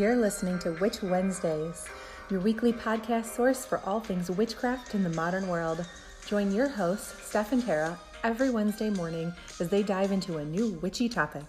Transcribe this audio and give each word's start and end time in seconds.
You're 0.00 0.16
listening 0.16 0.58
to 0.60 0.72
Witch 0.80 1.02
Wednesdays, 1.02 1.86
your 2.30 2.40
weekly 2.40 2.72
podcast 2.72 3.26
source 3.26 3.66
for 3.66 3.82
all 3.84 4.00
things 4.00 4.30
witchcraft 4.30 4.94
in 4.94 5.02
the 5.02 5.10
modern 5.10 5.46
world. 5.46 5.84
Join 6.26 6.50
your 6.54 6.68
hosts, 6.68 7.22
Steph 7.28 7.52
and 7.52 7.62
Tara, 7.62 8.00
every 8.24 8.48
Wednesday 8.48 8.88
morning 8.88 9.30
as 9.60 9.68
they 9.68 9.82
dive 9.82 10.10
into 10.10 10.38
a 10.38 10.44
new 10.46 10.70
witchy 10.80 11.10
topic. 11.10 11.42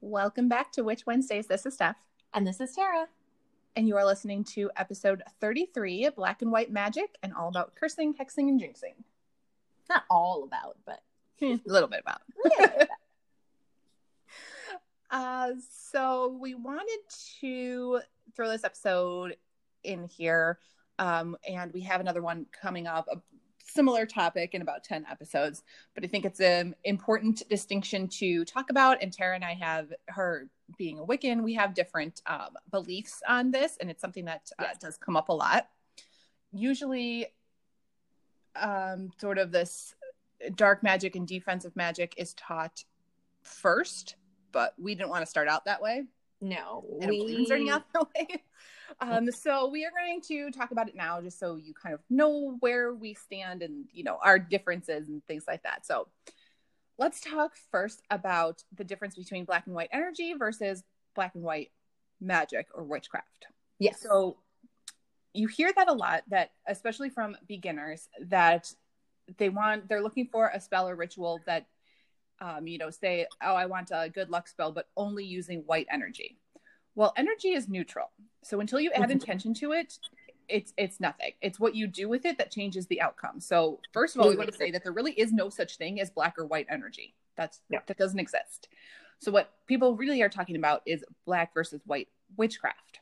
Welcome 0.00 0.48
back 0.48 0.70
to 0.74 0.84
Witch 0.84 1.04
Wednesdays. 1.04 1.48
This 1.48 1.66
is 1.66 1.74
Steph. 1.74 1.96
And 2.32 2.46
this 2.46 2.60
is 2.60 2.76
Tara. 2.76 3.08
And 3.76 3.86
you 3.86 3.96
are 3.96 4.04
listening 4.04 4.42
to 4.54 4.70
episode 4.76 5.22
33 5.40 6.06
of 6.06 6.16
Black 6.16 6.42
and 6.42 6.50
White 6.50 6.72
Magic 6.72 7.16
and 7.22 7.32
all 7.32 7.48
about 7.48 7.74
cursing, 7.76 8.14
hexing, 8.14 8.48
and 8.48 8.60
jinxing. 8.60 8.94
Not 9.88 10.02
all 10.10 10.44
about, 10.44 10.76
but 10.84 11.00
a 11.40 11.60
little 11.66 11.88
bit 11.88 12.00
about. 12.00 12.20
uh, 15.10 15.50
so 15.72 16.36
we 16.40 16.54
wanted 16.54 16.98
to 17.40 18.00
throw 18.34 18.48
this 18.48 18.64
episode 18.64 19.36
in 19.84 20.04
here. 20.04 20.58
Um, 20.98 21.36
and 21.48 21.72
we 21.72 21.80
have 21.82 22.00
another 22.00 22.22
one 22.22 22.46
coming 22.60 22.86
up, 22.86 23.06
a 23.10 23.20
similar 23.64 24.04
topic 24.04 24.52
in 24.54 24.62
about 24.62 24.82
10 24.84 25.06
episodes. 25.10 25.62
But 25.94 26.04
I 26.04 26.08
think 26.08 26.24
it's 26.24 26.40
an 26.40 26.74
important 26.84 27.48
distinction 27.48 28.08
to 28.08 28.44
talk 28.44 28.70
about. 28.70 28.98
And 29.00 29.12
Tara 29.12 29.36
and 29.36 29.44
I 29.44 29.54
have 29.54 29.92
her 30.08 30.48
being 30.76 30.98
a 30.98 31.02
Wiccan, 31.04 31.42
we 31.42 31.54
have 31.54 31.74
different 31.74 32.20
um, 32.26 32.56
beliefs 32.70 33.22
on 33.28 33.50
this, 33.50 33.76
and 33.80 33.90
it's 33.90 34.00
something 34.00 34.24
that 34.26 34.50
uh, 34.58 34.64
Yes. 34.68 34.78
does 34.78 34.96
come 34.96 35.16
up 35.16 35.28
a 35.28 35.32
lot. 35.32 35.68
Usually, 36.52 37.26
um, 38.56 39.10
sort 39.20 39.38
of 39.38 39.52
this 39.52 39.94
dark 40.54 40.82
magic 40.82 41.16
and 41.16 41.26
defensive 41.26 41.76
magic 41.76 42.14
is 42.16 42.34
taught 42.34 42.84
first, 43.42 44.16
but 44.52 44.74
we 44.78 44.94
didn't 44.94 45.10
want 45.10 45.22
to 45.22 45.30
start 45.30 45.48
out 45.48 45.64
that 45.66 45.80
way. 45.82 46.04
no. 46.40 46.84
Believe 47.00 47.46
starting 47.46 47.70
out 47.70 47.84
that 47.92 48.06
way. 48.16 48.26
Um, 49.00 49.30
so 49.30 49.68
we 49.68 49.84
are 49.86 49.90
going 49.96 50.20
to 50.22 50.50
talk 50.50 50.72
about 50.72 50.88
it 50.88 50.96
now, 50.96 51.20
just 51.22 51.38
so 51.38 51.54
you 51.54 51.72
kind 51.72 51.94
of 51.94 52.00
know 52.10 52.56
where 52.58 52.92
we 52.92 53.14
stand 53.14 53.62
and 53.62 53.86
you 53.92 54.02
know 54.02 54.18
our 54.22 54.36
differences 54.38 55.08
and 55.08 55.24
things 55.26 55.44
like 55.46 55.62
that. 55.62 55.86
So 55.86 56.08
let's 57.00 57.18
talk 57.20 57.52
first 57.72 58.02
about 58.10 58.62
the 58.76 58.84
difference 58.84 59.16
between 59.16 59.44
black 59.46 59.66
and 59.66 59.74
white 59.74 59.88
energy 59.90 60.34
versus 60.38 60.84
black 61.14 61.34
and 61.34 61.42
white 61.42 61.72
magic 62.20 62.68
or 62.74 62.84
witchcraft. 62.84 63.46
Yes. 63.78 64.00
So 64.02 64.36
you 65.32 65.48
hear 65.48 65.72
that 65.74 65.88
a 65.88 65.92
lot 65.92 66.22
that 66.28 66.52
especially 66.68 67.08
from 67.08 67.36
beginners 67.48 68.08
that 68.20 68.72
they 69.38 69.48
want 69.48 69.88
they're 69.88 70.02
looking 70.02 70.28
for 70.30 70.50
a 70.52 70.60
spell 70.60 70.88
or 70.88 70.94
ritual 70.94 71.40
that 71.46 71.66
um, 72.40 72.66
you 72.66 72.78
know 72.78 72.90
say 72.90 73.26
oh 73.42 73.54
I 73.54 73.66
want 73.66 73.90
a 73.92 74.10
good 74.10 74.28
luck 74.28 74.46
spell 74.48 74.70
but 74.70 74.88
only 74.96 75.24
using 75.24 75.60
white 75.60 75.86
energy. 75.90 76.36
Well, 76.96 77.14
energy 77.16 77.52
is 77.52 77.68
neutral. 77.68 78.10
So 78.42 78.60
until 78.60 78.80
you 78.80 78.90
add 78.92 79.08
Mhm. 79.08 79.12
intention 79.12 79.54
to 79.54 79.72
it, 79.72 79.98
it's 80.50 80.72
it's 80.76 81.00
nothing. 81.00 81.32
It's 81.40 81.60
what 81.60 81.74
you 81.74 81.86
do 81.86 82.08
with 82.08 82.24
it 82.26 82.38
that 82.38 82.50
changes 82.50 82.86
the 82.86 83.00
outcome. 83.00 83.40
So 83.40 83.80
first 83.92 84.14
of 84.16 84.22
all, 84.22 84.28
we 84.28 84.36
want 84.36 84.50
to 84.50 84.56
say 84.56 84.70
that 84.70 84.82
there 84.82 84.92
really 84.92 85.12
is 85.12 85.32
no 85.32 85.48
such 85.48 85.76
thing 85.76 86.00
as 86.00 86.10
black 86.10 86.38
or 86.38 86.46
white 86.46 86.66
energy. 86.68 87.14
That's 87.36 87.60
No. 87.70 87.78
that 87.86 87.96
doesn't 87.96 88.18
exist. 88.18 88.68
So 89.18 89.30
what 89.30 89.52
people 89.66 89.96
really 89.96 90.22
are 90.22 90.28
talking 90.28 90.56
about 90.56 90.82
is 90.86 91.04
black 91.26 91.52
versus 91.54 91.80
white 91.86 92.08
witchcraft. 92.36 93.00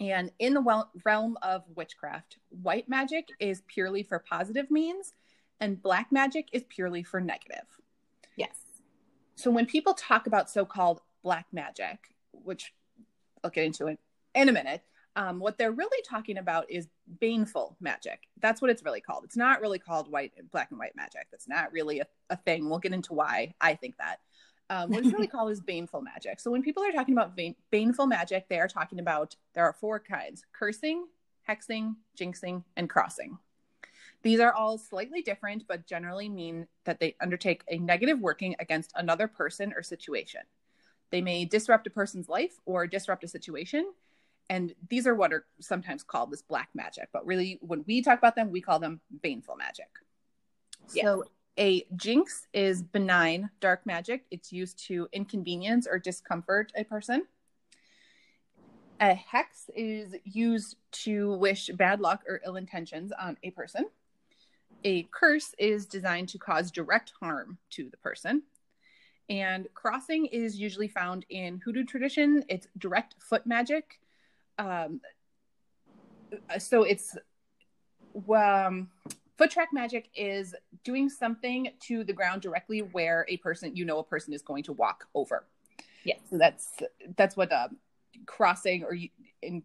And 0.00 0.30
in 0.38 0.54
the 0.54 0.84
realm 1.04 1.38
of 1.42 1.64
witchcraft, 1.74 2.38
white 2.62 2.88
magic 2.88 3.28
is 3.40 3.62
purely 3.66 4.02
for 4.04 4.18
positive 4.20 4.70
means, 4.70 5.12
and 5.60 5.82
black 5.82 6.12
magic 6.12 6.48
is 6.52 6.62
purely 6.68 7.02
for 7.02 7.20
negative. 7.20 7.66
yes. 8.36 8.56
So 9.34 9.50
when 9.52 9.66
people 9.66 9.94
talk 9.94 10.26
about 10.26 10.50
so-called 10.50 11.00
black 11.22 11.46
magic, 11.52 12.12
which 12.32 12.72
I'll 13.44 13.50
get 13.50 13.64
into 13.66 13.86
it 13.86 14.00
in 14.34 14.48
a 14.48 14.52
minute, 14.52 14.82
um, 15.18 15.40
what 15.40 15.58
they're 15.58 15.72
really 15.72 16.00
talking 16.08 16.38
about 16.38 16.70
is 16.70 16.86
baneful 17.20 17.76
magic. 17.80 18.28
That's 18.40 18.62
what 18.62 18.70
it's 18.70 18.84
really 18.84 19.00
called. 19.00 19.24
It's 19.24 19.36
not 19.36 19.60
really 19.60 19.80
called 19.80 20.08
white, 20.08 20.32
black 20.52 20.70
and 20.70 20.78
white 20.78 20.94
magic. 20.94 21.26
That's 21.32 21.48
not 21.48 21.72
really 21.72 21.98
a, 21.98 22.06
a 22.30 22.36
thing. 22.36 22.70
We'll 22.70 22.78
get 22.78 22.92
into 22.92 23.14
why 23.14 23.52
I 23.60 23.74
think 23.74 23.96
that. 23.98 24.20
Um, 24.70 24.90
what 24.90 25.04
it's 25.04 25.12
really 25.12 25.26
called 25.34 25.50
is 25.50 25.60
baneful 25.60 26.02
magic. 26.02 26.38
So 26.38 26.52
when 26.52 26.62
people 26.62 26.84
are 26.84 26.92
talking 26.92 27.14
about 27.14 27.36
ban- 27.36 27.56
baneful 27.72 28.06
magic, 28.06 28.48
they 28.48 28.60
are 28.60 28.68
talking 28.68 29.00
about 29.00 29.34
there 29.54 29.64
are 29.64 29.72
four 29.72 29.98
kinds: 29.98 30.44
cursing, 30.52 31.06
hexing, 31.48 31.96
jinxing, 32.16 32.62
and 32.76 32.88
crossing. 32.88 33.38
These 34.22 34.38
are 34.38 34.52
all 34.52 34.78
slightly 34.78 35.22
different, 35.22 35.64
but 35.66 35.84
generally 35.84 36.28
mean 36.28 36.68
that 36.84 37.00
they 37.00 37.16
undertake 37.20 37.64
a 37.66 37.78
negative 37.78 38.20
working 38.20 38.54
against 38.60 38.92
another 38.94 39.26
person 39.26 39.72
or 39.74 39.82
situation. 39.82 40.42
They 41.10 41.22
may 41.22 41.44
disrupt 41.44 41.88
a 41.88 41.90
person's 41.90 42.28
life 42.28 42.60
or 42.66 42.86
disrupt 42.86 43.24
a 43.24 43.28
situation. 43.28 43.92
And 44.50 44.74
these 44.88 45.06
are 45.06 45.14
what 45.14 45.32
are 45.32 45.44
sometimes 45.60 46.02
called 46.02 46.30
this 46.30 46.42
black 46.42 46.70
magic. 46.74 47.08
But 47.12 47.26
really, 47.26 47.58
when 47.60 47.84
we 47.86 48.02
talk 48.02 48.18
about 48.18 48.34
them, 48.34 48.50
we 48.50 48.60
call 48.60 48.78
them 48.78 49.00
baneful 49.22 49.56
magic. 49.56 49.88
Yes. 50.94 51.04
So, 51.04 51.24
a 51.58 51.84
jinx 51.96 52.46
is 52.54 52.82
benign 52.82 53.50
dark 53.60 53.84
magic. 53.84 54.24
It's 54.30 54.52
used 54.52 54.78
to 54.86 55.08
inconvenience 55.12 55.86
or 55.90 55.98
discomfort 55.98 56.72
a 56.76 56.84
person. 56.84 57.26
A 59.00 59.14
hex 59.14 59.68
is 59.74 60.14
used 60.24 60.76
to 60.92 61.36
wish 61.36 61.68
bad 61.74 62.00
luck 62.00 62.22
or 62.28 62.40
ill 62.44 62.56
intentions 62.56 63.12
on 63.12 63.36
a 63.42 63.50
person. 63.50 63.86
A 64.84 65.04
curse 65.10 65.54
is 65.58 65.86
designed 65.86 66.28
to 66.30 66.38
cause 66.38 66.70
direct 66.70 67.12
harm 67.20 67.58
to 67.70 67.90
the 67.90 67.96
person. 67.96 68.42
And 69.28 69.68
crossing 69.74 70.26
is 70.26 70.58
usually 70.58 70.88
found 70.88 71.26
in 71.28 71.58
hoodoo 71.58 71.84
tradition. 71.84 72.44
It's 72.48 72.68
direct 72.78 73.16
foot 73.20 73.46
magic. 73.46 74.00
Um, 74.58 75.00
so 76.58 76.82
it's 76.82 77.16
um, 78.34 78.88
foot 79.36 79.50
track 79.50 79.68
magic 79.72 80.10
is 80.14 80.54
doing 80.84 81.08
something 81.08 81.70
to 81.80 82.04
the 82.04 82.12
ground 82.12 82.42
directly 82.42 82.80
where 82.80 83.24
a 83.28 83.36
person 83.38 83.74
you 83.76 83.84
know 83.84 83.98
a 83.98 84.04
person 84.04 84.32
is 84.32 84.42
going 84.42 84.64
to 84.64 84.72
walk 84.72 85.06
over. 85.14 85.46
Yes. 86.04 86.20
So 86.30 86.38
that's 86.38 86.82
that's 87.16 87.36
what 87.36 87.52
uh, 87.52 87.68
crossing 88.26 88.84
or 88.84 88.94
you, 88.94 89.08
in 89.42 89.62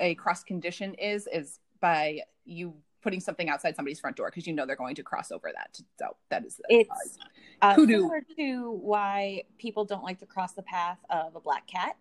a 0.00 0.14
cross 0.16 0.42
condition 0.42 0.94
is 0.94 1.28
is 1.32 1.60
by 1.80 2.20
you 2.44 2.74
putting 3.02 3.20
something 3.20 3.50
outside 3.50 3.76
somebody's 3.76 4.00
front 4.00 4.16
door 4.16 4.30
because 4.30 4.46
you 4.46 4.52
know 4.54 4.64
they're 4.64 4.76
going 4.76 4.94
to 4.94 5.02
cross 5.02 5.30
over 5.30 5.52
that. 5.54 5.78
So 5.98 6.16
that 6.30 6.44
is 6.44 6.60
It's 6.68 7.18
uh, 7.60 7.74
Hoodoo. 7.74 8.00
similar 8.00 8.22
to 8.36 8.72
why 8.72 9.44
people 9.58 9.84
don't 9.84 10.02
like 10.02 10.18
to 10.20 10.26
cross 10.26 10.54
the 10.54 10.62
path 10.62 10.98
of 11.10 11.36
a 11.36 11.40
black 11.40 11.66
cat. 11.66 11.96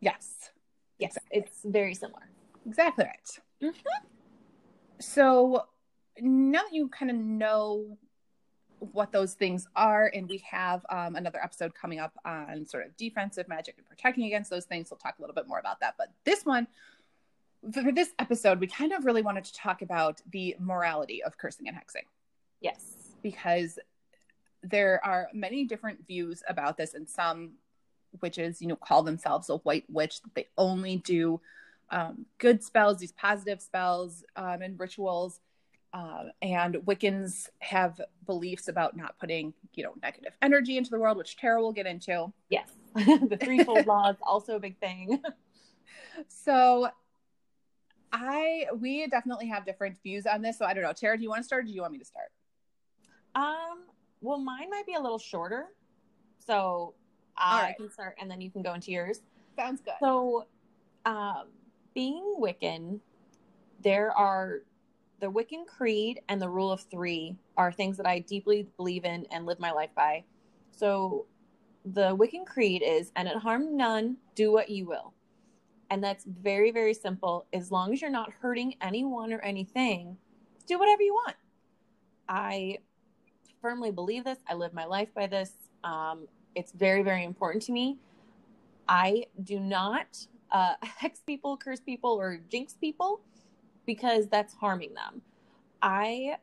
yes, 0.00 0.50
Yes, 0.98 1.16
Exactly. 1.16 1.38
it's 1.38 1.60
very 1.64 1.94
similar. 1.94 2.28
exactly 2.66 3.04
right. 3.04 3.38
Mhm. 3.62 3.74
So 5.00 5.66
now 6.20 6.62
that 6.62 6.72
you 6.72 6.88
kind 6.88 7.10
of 7.10 7.16
know 7.16 7.98
what 8.78 9.10
those 9.12 9.34
things 9.34 9.66
are, 9.76 10.10
and 10.14 10.28
we 10.28 10.38
have 10.50 10.84
um, 10.90 11.16
another 11.16 11.42
episode 11.42 11.74
coming 11.74 11.98
up 11.98 12.12
on 12.24 12.66
sort 12.66 12.86
of 12.86 12.96
defensive 12.96 13.48
magic 13.48 13.74
and 13.78 13.86
protecting 13.86 14.24
against 14.24 14.50
those 14.50 14.64
things, 14.64 14.90
we'll 14.90 14.98
talk 14.98 15.18
a 15.18 15.22
little 15.22 15.34
bit 15.34 15.46
more 15.48 15.58
about 15.58 15.80
that. 15.80 15.94
But 15.98 16.12
this 16.24 16.44
one, 16.44 16.66
for 17.72 17.90
this 17.92 18.10
episode, 18.18 18.60
we 18.60 18.66
kind 18.66 18.92
of 18.92 19.04
really 19.04 19.22
wanted 19.22 19.44
to 19.44 19.54
talk 19.54 19.82
about 19.82 20.20
the 20.30 20.56
morality 20.58 21.22
of 21.22 21.36
cursing 21.38 21.68
and 21.68 21.76
hexing 21.76 22.04
Yes. 22.60 23.14
because 23.22 23.78
there 24.62 25.00
are 25.04 25.28
many 25.32 25.64
different 25.64 26.06
views 26.06 26.42
about 26.48 26.76
this 26.76 26.94
and 26.94 27.08
some 27.08 27.52
witches 28.22 28.60
you 28.60 28.68
know 28.68 28.76
call 28.76 29.02
themselves 29.02 29.48
a 29.50 29.56
white 29.58 29.84
witch 29.88 30.20
they 30.34 30.46
only 30.56 30.96
do 30.98 31.40
um, 31.90 32.26
good 32.38 32.62
spells 32.62 32.98
these 32.98 33.12
positive 33.12 33.60
spells 33.60 34.24
um, 34.36 34.62
and 34.62 34.78
rituals 34.78 35.40
uh, 35.92 36.24
and 36.42 36.74
wiccans 36.86 37.48
have 37.60 38.00
beliefs 38.26 38.68
about 38.68 38.96
not 38.96 39.18
putting 39.18 39.54
you 39.74 39.84
know 39.84 39.94
negative 40.02 40.32
energy 40.42 40.76
into 40.76 40.90
the 40.90 40.98
world 40.98 41.16
which 41.16 41.36
tara 41.36 41.60
will 41.60 41.72
get 41.72 41.86
into 41.86 42.32
Yes. 42.48 42.70
the 42.94 43.38
threefold 43.42 43.86
law 43.92 44.10
is 44.10 44.16
also 44.22 44.56
a 44.56 44.60
big 44.60 44.78
thing. 44.78 45.22
so 46.28 46.88
i 48.12 48.66
we 48.78 49.06
definitely 49.06 49.46
have 49.48 49.64
different 49.66 49.96
views 50.02 50.26
on 50.26 50.40
this 50.42 50.58
so 50.58 50.64
i 50.64 50.72
don't 50.72 50.82
know 50.82 50.92
tara 50.92 51.16
do 51.16 51.22
you 51.22 51.28
want 51.28 51.40
to 51.40 51.44
start 51.44 51.64
or 51.64 51.66
do 51.66 51.72
you 51.72 51.82
want 51.82 51.92
me 51.92 51.98
to 51.98 52.04
start 52.04 52.30
Um, 53.34 53.84
well, 54.22 54.38
mine 54.38 54.70
might 54.70 54.86
be 54.86 54.94
a 54.94 55.00
little 55.00 55.18
shorter. 55.18 55.66
So 56.38 56.94
All 57.38 57.58
I 57.58 57.74
can 57.76 57.90
start 57.90 58.16
and 58.20 58.30
then 58.30 58.40
you 58.40 58.50
can 58.50 58.62
go 58.62 58.74
into 58.74 58.90
yours. 58.90 59.20
sounds 59.56 59.80
good 59.80 59.94
So, 60.00 60.46
um, 61.04 61.48
being 61.94 62.36
Wiccan, 62.38 63.00
there 63.82 64.12
are 64.12 64.62
the 65.20 65.30
Wiccan 65.30 65.66
creed 65.66 66.20
and 66.28 66.40
the 66.40 66.48
rule 66.48 66.70
of 66.70 66.80
three 66.90 67.36
are 67.56 67.72
things 67.72 67.96
that 67.96 68.06
I 68.06 68.18
deeply 68.18 68.68
believe 68.76 69.04
in 69.04 69.26
and 69.30 69.46
live 69.46 69.58
my 69.58 69.72
life 69.72 69.90
by. 69.94 70.24
So, 70.72 71.26
the 71.84 72.16
Wiccan 72.16 72.44
creed 72.44 72.82
is, 72.84 73.12
and 73.16 73.28
it 73.28 73.36
harm 73.36 73.76
none, 73.76 74.16
do 74.34 74.52
what 74.52 74.68
you 74.68 74.86
will. 74.86 75.14
And 75.90 76.02
that's 76.02 76.24
very, 76.24 76.72
very 76.72 76.94
simple. 76.94 77.46
As 77.52 77.70
long 77.70 77.92
as 77.92 78.02
you're 78.02 78.10
not 78.10 78.32
hurting 78.32 78.74
anyone 78.80 79.32
or 79.32 79.38
anything, 79.38 80.16
do 80.66 80.78
whatever 80.78 81.02
you 81.02 81.14
want. 81.14 81.36
I 82.28 82.78
firmly 83.62 83.92
believe 83.92 84.24
this. 84.24 84.38
I 84.48 84.54
live 84.54 84.74
my 84.74 84.84
life 84.84 85.08
by 85.14 85.28
this. 85.28 85.52
Um, 85.84 86.26
it's 86.56 86.72
very, 86.72 87.02
very 87.02 87.22
important 87.22 87.62
to 87.64 87.72
me. 87.72 87.98
I 88.88 89.26
do 89.44 89.60
not 89.60 90.26
uh, 90.50 90.74
hex 90.82 91.20
people, 91.20 91.56
curse 91.56 91.80
people, 91.80 92.10
or 92.10 92.40
jinx 92.50 92.72
people 92.72 93.20
because 93.84 94.26
that's 94.26 94.54
harming 94.54 94.94
them. 94.94 95.20
I, 95.82 96.38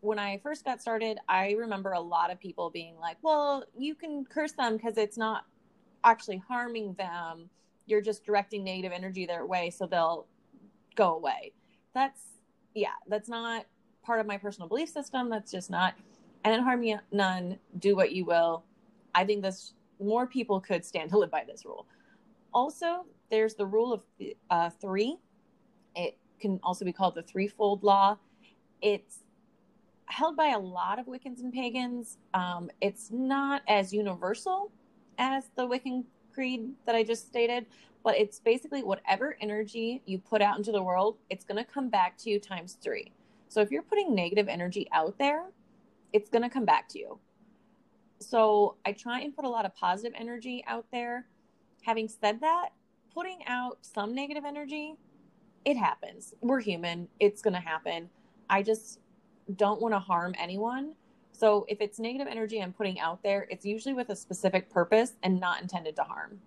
when 0.00 0.18
I 0.18 0.38
first 0.38 0.64
got 0.64 0.80
started, 0.82 1.18
I 1.28 1.52
remember 1.52 1.92
a 1.92 2.00
lot 2.00 2.30
of 2.30 2.38
people 2.38 2.70
being 2.70 2.96
like, 3.00 3.16
well, 3.22 3.64
you 3.76 3.94
can 3.94 4.24
curse 4.24 4.52
them 4.52 4.76
because 4.76 4.98
it's 4.98 5.16
not 5.16 5.44
actually 6.04 6.42
harming 6.46 6.94
them. 6.94 7.48
You're 7.86 8.02
just 8.02 8.24
directing 8.24 8.62
negative 8.62 8.92
energy 8.92 9.24
their 9.24 9.46
way 9.46 9.70
so 9.70 9.86
they'll 9.86 10.26
go 10.94 11.14
away. 11.16 11.52
That's, 11.94 12.20
yeah, 12.74 12.94
that's 13.08 13.28
not 13.30 13.64
part 14.04 14.20
of 14.20 14.26
my 14.26 14.36
personal 14.36 14.68
belief 14.68 14.90
system. 14.90 15.30
That's 15.30 15.50
just 15.50 15.70
not, 15.70 15.94
and 16.44 16.62
harm 16.62 16.82
you 16.82 16.98
none, 17.10 17.58
do 17.78 17.96
what 17.96 18.12
you 18.12 18.26
will. 18.26 18.65
I 19.16 19.24
think 19.24 19.42
this 19.42 19.72
more 19.98 20.26
people 20.26 20.60
could 20.60 20.84
stand 20.84 21.10
to 21.10 21.18
live 21.18 21.30
by 21.30 21.42
this 21.44 21.64
rule. 21.64 21.86
Also, 22.52 23.06
there's 23.30 23.54
the 23.54 23.66
rule 23.66 23.92
of 23.92 24.04
uh, 24.50 24.70
three. 24.70 25.16
It 25.94 26.18
can 26.38 26.60
also 26.62 26.84
be 26.84 26.92
called 26.92 27.14
the 27.14 27.22
threefold 27.22 27.82
law. 27.82 28.18
It's 28.82 29.20
held 30.04 30.36
by 30.36 30.48
a 30.48 30.58
lot 30.58 30.98
of 30.98 31.06
Wiccans 31.06 31.40
and 31.40 31.52
pagans. 31.52 32.18
Um, 32.34 32.70
it's 32.82 33.10
not 33.10 33.62
as 33.66 33.92
universal 33.92 34.70
as 35.18 35.44
the 35.56 35.66
Wiccan 35.66 36.04
creed 36.32 36.68
that 36.84 36.94
I 36.94 37.02
just 37.02 37.26
stated, 37.26 37.64
but 38.04 38.16
it's 38.16 38.38
basically 38.38 38.82
whatever 38.82 39.36
energy 39.40 40.02
you 40.04 40.18
put 40.18 40.42
out 40.42 40.58
into 40.58 40.72
the 40.72 40.82
world, 40.82 41.16
it's 41.30 41.44
going 41.44 41.56
to 41.56 41.68
come 41.68 41.88
back 41.88 42.18
to 42.18 42.30
you 42.30 42.38
times 42.38 42.76
three. 42.80 43.10
So 43.48 43.62
if 43.62 43.70
you're 43.70 43.82
putting 43.82 44.14
negative 44.14 44.46
energy 44.46 44.86
out 44.92 45.16
there, 45.18 45.46
it's 46.12 46.28
going 46.28 46.42
to 46.42 46.50
come 46.50 46.66
back 46.66 46.88
to 46.90 46.98
you. 46.98 47.18
So 48.18 48.76
I 48.84 48.92
try 48.92 49.20
and 49.20 49.34
put 49.34 49.44
a 49.44 49.48
lot 49.48 49.64
of 49.64 49.74
positive 49.74 50.12
energy 50.16 50.64
out 50.66 50.86
there. 50.92 51.26
Having 51.82 52.08
said 52.08 52.40
that, 52.40 52.70
putting 53.12 53.38
out 53.46 53.78
some 53.82 54.14
negative 54.14 54.44
energy, 54.44 54.94
it 55.64 55.76
happens. 55.76 56.34
We're 56.40 56.60
human. 56.60 57.08
It's 57.20 57.42
going 57.42 57.54
to 57.54 57.60
happen. 57.60 58.10
I 58.48 58.62
just 58.62 59.00
don't 59.54 59.80
want 59.80 59.94
to 59.94 59.98
harm 59.98 60.34
anyone. 60.38 60.94
So 61.32 61.66
if 61.68 61.80
it's 61.80 61.98
negative 61.98 62.28
energy 62.30 62.62
I'm 62.62 62.72
putting 62.72 62.98
out 62.98 63.22
there, 63.22 63.46
it's 63.50 63.64
usually 63.64 63.94
with 63.94 64.08
a 64.10 64.16
specific 64.16 64.70
purpose 64.70 65.12
and 65.22 65.38
not 65.38 65.60
intended 65.60 65.96
to 65.96 66.02
harm 66.02 66.40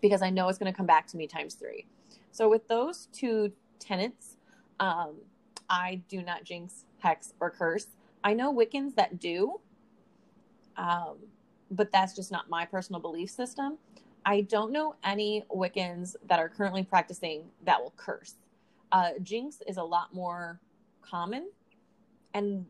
because 0.00 0.22
I 0.22 0.30
know 0.30 0.48
it's 0.48 0.58
going 0.58 0.72
to 0.72 0.76
come 0.76 0.86
back 0.86 1.06
to 1.08 1.16
me 1.16 1.26
times 1.26 1.54
three. 1.54 1.86
So 2.30 2.48
with 2.48 2.68
those 2.68 3.08
two 3.12 3.52
tenets, 3.78 4.36
um, 4.78 5.16
I 5.68 6.02
do 6.08 6.22
not 6.22 6.44
jinx, 6.44 6.84
hex, 6.98 7.34
or 7.40 7.50
curse. 7.50 7.86
I 8.22 8.34
know 8.34 8.52
Wiccans 8.52 8.94
that 8.96 9.18
do, 9.18 9.60
um, 10.80 11.18
but 11.70 11.92
that's 11.92 12.16
just 12.16 12.32
not 12.32 12.48
my 12.48 12.64
personal 12.64 13.00
belief 13.00 13.30
system. 13.30 13.76
I 14.24 14.40
don't 14.40 14.72
know 14.72 14.96
any 15.04 15.44
Wiccans 15.54 16.16
that 16.26 16.38
are 16.38 16.48
currently 16.48 16.82
practicing 16.82 17.44
that 17.64 17.80
will 17.80 17.92
curse. 17.96 18.34
Uh, 18.90 19.10
jinx 19.22 19.62
is 19.68 19.76
a 19.76 19.82
lot 19.82 20.12
more 20.14 20.58
common, 21.02 21.50
and 22.34 22.64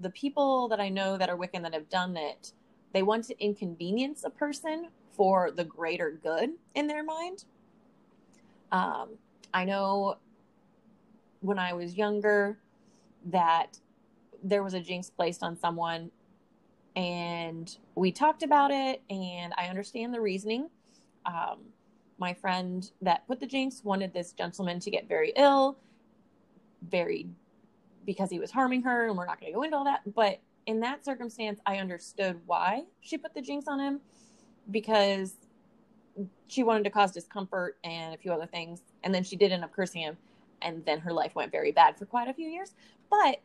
the 0.00 0.10
people 0.10 0.68
that 0.68 0.80
I 0.80 0.88
know 0.88 1.16
that 1.16 1.28
are 1.28 1.36
Wiccan 1.36 1.62
that 1.62 1.72
have 1.74 1.88
done 1.88 2.16
it, 2.16 2.52
they 2.92 3.02
want 3.02 3.24
to 3.24 3.42
inconvenience 3.42 4.24
a 4.24 4.30
person 4.30 4.88
for 5.12 5.50
the 5.50 5.64
greater 5.64 6.18
good 6.22 6.50
in 6.74 6.86
their 6.86 7.02
mind. 7.02 7.44
Um, 8.72 9.10
I 9.54 9.64
know 9.64 10.16
when 11.40 11.58
I 11.58 11.72
was 11.72 11.96
younger 11.96 12.58
that 13.26 13.78
there 14.42 14.62
was 14.62 14.74
a 14.74 14.80
jinx 14.80 15.10
placed 15.10 15.42
on 15.42 15.58
someone 15.58 16.10
and 16.98 17.78
we 17.94 18.10
talked 18.10 18.42
about 18.42 18.72
it 18.72 19.00
and 19.08 19.54
I 19.56 19.68
understand 19.68 20.12
the 20.12 20.20
reasoning. 20.20 20.68
Um, 21.24 21.60
my 22.18 22.34
friend 22.34 22.90
that 23.02 23.24
put 23.28 23.38
the 23.38 23.46
jinx 23.46 23.84
wanted 23.84 24.12
this 24.12 24.32
gentleman 24.32 24.80
to 24.80 24.90
get 24.90 25.08
very 25.08 25.32
ill, 25.36 25.78
very 26.82 27.28
because 28.04 28.30
he 28.30 28.40
was 28.40 28.50
harming 28.50 28.82
her, 28.82 29.06
and 29.06 29.16
we're 29.16 29.26
not 29.26 29.38
going 29.38 29.52
to 29.52 29.56
go 29.56 29.62
into 29.62 29.76
all 29.76 29.84
that. 29.84 30.00
But 30.12 30.40
in 30.66 30.80
that 30.80 31.04
circumstance, 31.04 31.60
I 31.66 31.76
understood 31.76 32.40
why 32.46 32.82
she 33.00 33.16
put 33.16 33.32
the 33.32 33.42
jinx 33.42 33.68
on 33.68 33.78
him 33.78 34.00
because 34.72 35.34
she 36.48 36.64
wanted 36.64 36.82
to 36.82 36.90
cause 36.90 37.12
discomfort 37.12 37.78
and 37.84 38.12
a 38.12 38.18
few 38.18 38.32
other 38.32 38.46
things. 38.46 38.80
And 39.04 39.14
then 39.14 39.22
she 39.22 39.36
did 39.36 39.52
end 39.52 39.62
up 39.62 39.72
cursing 39.72 40.02
him. 40.02 40.16
And 40.62 40.84
then 40.84 40.98
her 40.98 41.12
life 41.12 41.36
went 41.36 41.52
very 41.52 41.70
bad 41.70 41.96
for 41.96 42.06
quite 42.06 42.26
a 42.26 42.34
few 42.34 42.48
years. 42.48 42.74
But 43.08 43.40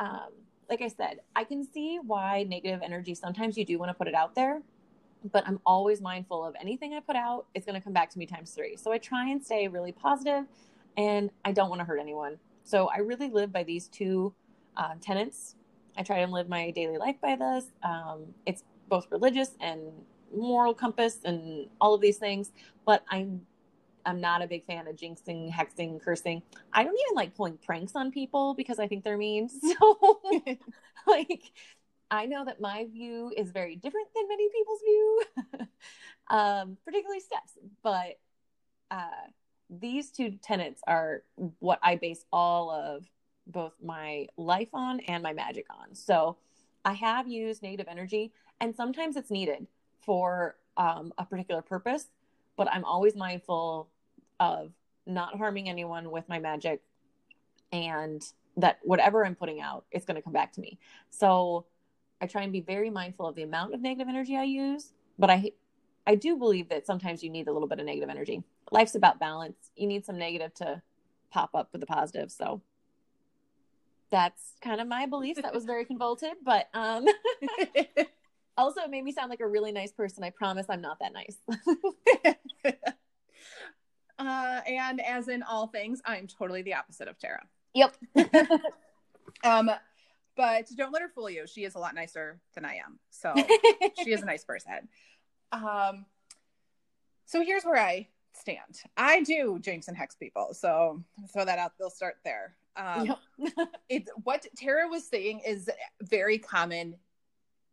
um, 0.00 0.30
like 0.68 0.82
I 0.82 0.88
said, 0.88 1.20
I 1.34 1.44
can 1.44 1.64
see 1.64 1.98
why 2.04 2.44
negative 2.44 2.80
energy 2.82 3.14
sometimes 3.14 3.56
you 3.56 3.64
do 3.64 3.78
want 3.78 3.90
to 3.90 3.94
put 3.94 4.08
it 4.08 4.14
out 4.14 4.34
there, 4.34 4.62
but 5.32 5.46
I'm 5.46 5.60
always 5.64 6.00
mindful 6.00 6.44
of 6.44 6.54
anything 6.60 6.94
I 6.94 7.00
put 7.00 7.16
out, 7.16 7.46
it's 7.54 7.66
going 7.66 7.78
to 7.78 7.84
come 7.84 7.92
back 7.92 8.10
to 8.10 8.18
me 8.18 8.26
times 8.26 8.50
three. 8.50 8.76
So 8.76 8.92
I 8.92 8.98
try 8.98 9.28
and 9.28 9.44
stay 9.44 9.68
really 9.68 9.92
positive 9.92 10.44
and 10.96 11.30
I 11.44 11.52
don't 11.52 11.68
want 11.68 11.80
to 11.80 11.84
hurt 11.84 11.98
anyone. 11.98 12.38
So 12.64 12.88
I 12.88 12.98
really 12.98 13.28
live 13.28 13.52
by 13.52 13.62
these 13.62 13.88
two 13.88 14.34
uh, 14.76 14.94
tenets. 15.00 15.54
I 15.96 16.02
try 16.02 16.18
and 16.18 16.32
live 16.32 16.48
my 16.48 16.70
daily 16.70 16.98
life 16.98 17.16
by 17.20 17.36
this. 17.36 17.66
Um, 17.82 18.34
it's 18.44 18.64
both 18.88 19.06
religious 19.10 19.50
and 19.60 19.80
moral 20.34 20.74
compass 20.74 21.18
and 21.24 21.68
all 21.80 21.94
of 21.94 22.00
these 22.00 22.18
things, 22.18 22.52
but 22.84 23.04
I'm 23.08 23.42
I'm 24.06 24.20
not 24.20 24.40
a 24.40 24.46
big 24.46 24.64
fan 24.64 24.86
of 24.86 24.94
jinxing, 24.94 25.52
hexing, 25.52 26.00
cursing. 26.00 26.42
I 26.72 26.84
don't 26.84 26.94
even 26.94 27.16
like 27.16 27.34
pulling 27.34 27.58
pranks 27.58 27.96
on 27.96 28.12
people 28.12 28.54
because 28.54 28.78
I 28.78 28.86
think 28.86 29.04
they're 29.04 29.18
mean. 29.18 29.50
So, 29.60 30.20
like, 31.06 31.42
I 32.10 32.26
know 32.26 32.44
that 32.44 32.60
my 32.60 32.86
view 32.90 33.32
is 33.36 33.50
very 33.50 33.74
different 33.74 34.08
than 34.14 34.28
many 34.28 34.48
people's 34.48 34.80
view, 34.80 35.22
um, 36.30 36.78
particularly 36.84 37.20
Steph's. 37.20 37.58
But 37.82 38.18
uh, 38.90 39.28
these 39.68 40.10
two 40.12 40.38
tenets 40.42 40.80
are 40.86 41.24
what 41.58 41.80
I 41.82 41.96
base 41.96 42.24
all 42.32 42.70
of 42.70 43.04
both 43.48 43.72
my 43.82 44.28
life 44.36 44.70
on 44.72 45.00
and 45.00 45.22
my 45.22 45.32
magic 45.32 45.66
on. 45.70 45.94
So, 45.94 46.36
I 46.84 46.92
have 46.92 47.26
used 47.26 47.62
negative 47.62 47.88
energy, 47.90 48.32
and 48.60 48.74
sometimes 48.76 49.16
it's 49.16 49.30
needed 49.30 49.66
for 50.00 50.54
um, 50.76 51.12
a 51.18 51.24
particular 51.24 51.62
purpose. 51.62 52.06
But 52.56 52.72
I'm 52.72 52.84
always 52.84 53.16
mindful 53.16 53.88
of 54.40 54.72
not 55.06 55.36
harming 55.36 55.68
anyone 55.68 56.10
with 56.10 56.28
my 56.28 56.38
magic 56.38 56.82
and 57.72 58.22
that 58.56 58.78
whatever 58.82 59.24
I'm 59.24 59.34
putting 59.34 59.60
out, 59.60 59.84
it's 59.90 60.04
going 60.04 60.16
to 60.16 60.22
come 60.22 60.32
back 60.32 60.52
to 60.52 60.60
me. 60.60 60.78
So 61.10 61.66
I 62.20 62.26
try 62.26 62.42
and 62.42 62.52
be 62.52 62.60
very 62.60 62.90
mindful 62.90 63.26
of 63.26 63.34
the 63.34 63.42
amount 63.42 63.74
of 63.74 63.80
negative 63.80 64.08
energy 64.08 64.36
I 64.36 64.44
use, 64.44 64.92
but 65.18 65.30
I 65.30 65.52
I 66.06 66.14
do 66.14 66.36
believe 66.36 66.68
that 66.68 66.86
sometimes 66.86 67.22
you 67.22 67.30
need 67.30 67.48
a 67.48 67.52
little 67.52 67.66
bit 67.66 67.80
of 67.80 67.86
negative 67.86 68.08
energy. 68.08 68.44
Life's 68.70 68.94
about 68.94 69.18
balance. 69.18 69.56
You 69.74 69.88
need 69.88 70.06
some 70.06 70.18
negative 70.18 70.54
to 70.54 70.80
pop 71.30 71.50
up 71.54 71.70
with 71.72 71.80
the 71.80 71.86
positive. 71.86 72.30
So 72.30 72.62
that's 74.10 74.54
kind 74.60 74.80
of 74.80 74.86
my 74.86 75.06
belief. 75.06 75.36
That 75.42 75.52
was 75.52 75.64
very 75.64 75.84
convoluted, 75.90 76.34
but 76.44 76.68
um 76.74 77.06
also 78.56 78.82
it 78.82 78.90
made 78.90 79.04
me 79.04 79.12
sound 79.12 79.30
like 79.30 79.40
a 79.40 79.48
really 79.48 79.72
nice 79.72 79.92
person. 79.92 80.22
I 80.22 80.30
promise 80.30 80.66
I'm 80.68 80.80
not 80.80 81.00
that 81.00 81.12
nice. 81.12 81.36
Uh, 84.18 84.60
and 84.66 85.00
as 85.00 85.28
in 85.28 85.42
all 85.42 85.66
things, 85.66 86.00
I'm 86.04 86.26
totally 86.26 86.62
the 86.62 86.74
opposite 86.74 87.08
of 87.08 87.18
Tara. 87.18 87.42
Yep. 87.74 87.96
um, 89.44 89.70
but 90.36 90.66
don't 90.76 90.92
let 90.92 91.02
her 91.02 91.08
fool 91.08 91.30
you. 91.30 91.46
She 91.46 91.64
is 91.64 91.74
a 91.74 91.78
lot 91.78 91.94
nicer 91.94 92.40
than 92.54 92.64
I 92.64 92.76
am. 92.76 92.98
So 93.10 93.34
she 94.02 94.12
is 94.12 94.22
a 94.22 94.26
nice 94.26 94.44
person. 94.44 94.88
Um, 95.52 96.06
so 97.24 97.42
here's 97.42 97.64
where 97.64 97.78
I 97.78 98.08
stand. 98.32 98.82
I 98.96 99.22
do 99.22 99.58
jinx 99.60 99.88
and 99.88 99.96
hex 99.96 100.14
people. 100.14 100.52
So 100.52 101.02
throw 101.32 101.44
that 101.44 101.58
out. 101.58 101.72
They'll 101.78 101.90
start 101.90 102.16
there. 102.24 102.54
Um, 102.76 103.16
yep. 103.38 103.68
it's 103.88 104.10
what 104.24 104.46
Tara 104.56 104.88
was 104.88 105.06
saying 105.06 105.40
is 105.46 105.70
very 106.02 106.38
common 106.38 106.96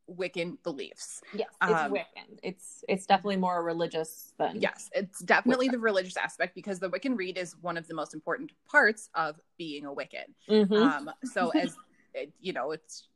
Wiccan 0.09 0.61
beliefs. 0.63 1.21
Yes, 1.33 1.49
it's 1.61 1.71
um, 1.71 1.93
Wiccan. 1.93 2.39
It's 2.41 2.83
it's 2.87 3.05
definitely 3.05 3.37
more 3.37 3.63
religious 3.63 4.33
than 4.37 4.59
yes, 4.61 4.89
it's 4.93 5.19
definitely 5.19 5.69
Wiccan. 5.69 5.73
the 5.73 5.79
religious 5.79 6.17
aspect 6.17 6.55
because 6.55 6.79
the 6.79 6.89
Wiccan 6.89 7.17
Rede 7.17 7.37
is 7.37 7.55
one 7.61 7.77
of 7.77 7.87
the 7.87 7.93
most 7.93 8.13
important 8.13 8.51
parts 8.69 9.09
of 9.15 9.39
being 9.57 9.85
a 9.85 9.91
Wiccan. 9.91 10.33
Mm-hmm. 10.49 10.73
Um, 10.73 11.11
so 11.23 11.49
as 11.49 11.75
you 12.39 12.53
know, 12.53 12.71
it's 12.71 13.07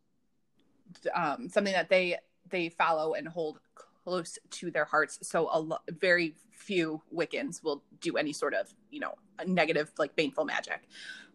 um, 1.14 1.50
something 1.50 1.74
that 1.74 1.90
they 1.90 2.18
they 2.50 2.70
follow 2.70 3.14
and 3.14 3.28
hold 3.28 3.60
close 4.04 4.40
to 4.52 4.72
their 4.72 4.86
hearts. 4.86 5.20
So 5.22 5.50
a 5.52 5.60
lo- 5.60 5.78
very 5.90 6.36
few 6.52 7.02
Wiccans 7.14 7.62
will 7.64 7.84
do 8.00 8.18
any 8.18 8.34
sort 8.34 8.54
of 8.54 8.74
you 8.90 9.00
know 9.00 9.16
negative 9.46 9.92
like 9.98 10.16
baneful 10.16 10.46
magic. 10.46 10.88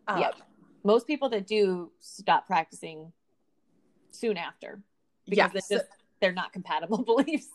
Um, 0.09 0.21
yeah, 0.21 0.31
most 0.85 1.07
people 1.07 1.29
that 1.31 1.47
do 1.47 1.93
stop 2.01 2.47
practicing 2.47 3.13
soon 4.11 4.37
after 4.37 4.83
because 5.29 5.51
yes. 5.55 5.69
they 5.69 5.77
just 5.77 5.89
they're 6.21 6.33
not 6.33 6.53
compatible 6.53 6.99
beliefs. 7.05 7.49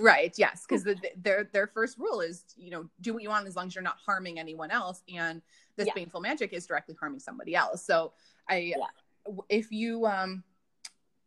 Right. 0.00 0.34
Yes, 0.36 0.64
because 0.68 0.84
the, 0.84 0.96
their 1.16 1.48
their 1.52 1.66
first 1.68 1.98
rule 1.98 2.20
is 2.20 2.44
you 2.56 2.70
know 2.70 2.88
do 3.00 3.14
what 3.14 3.22
you 3.22 3.28
want 3.28 3.46
as 3.46 3.56
long 3.56 3.68
as 3.68 3.74
you're 3.74 3.82
not 3.82 3.98
harming 4.04 4.38
anyone 4.38 4.70
else, 4.70 5.02
and 5.14 5.40
this 5.76 5.86
Yeah. 5.86 5.94
baneful 5.94 6.20
magic 6.20 6.52
is 6.52 6.66
directly 6.66 6.96
harming 6.98 7.20
somebody 7.20 7.54
else. 7.54 7.84
So 7.84 8.12
I, 8.48 8.74
if 9.48 9.70
you 9.70 10.06
um 10.06 10.42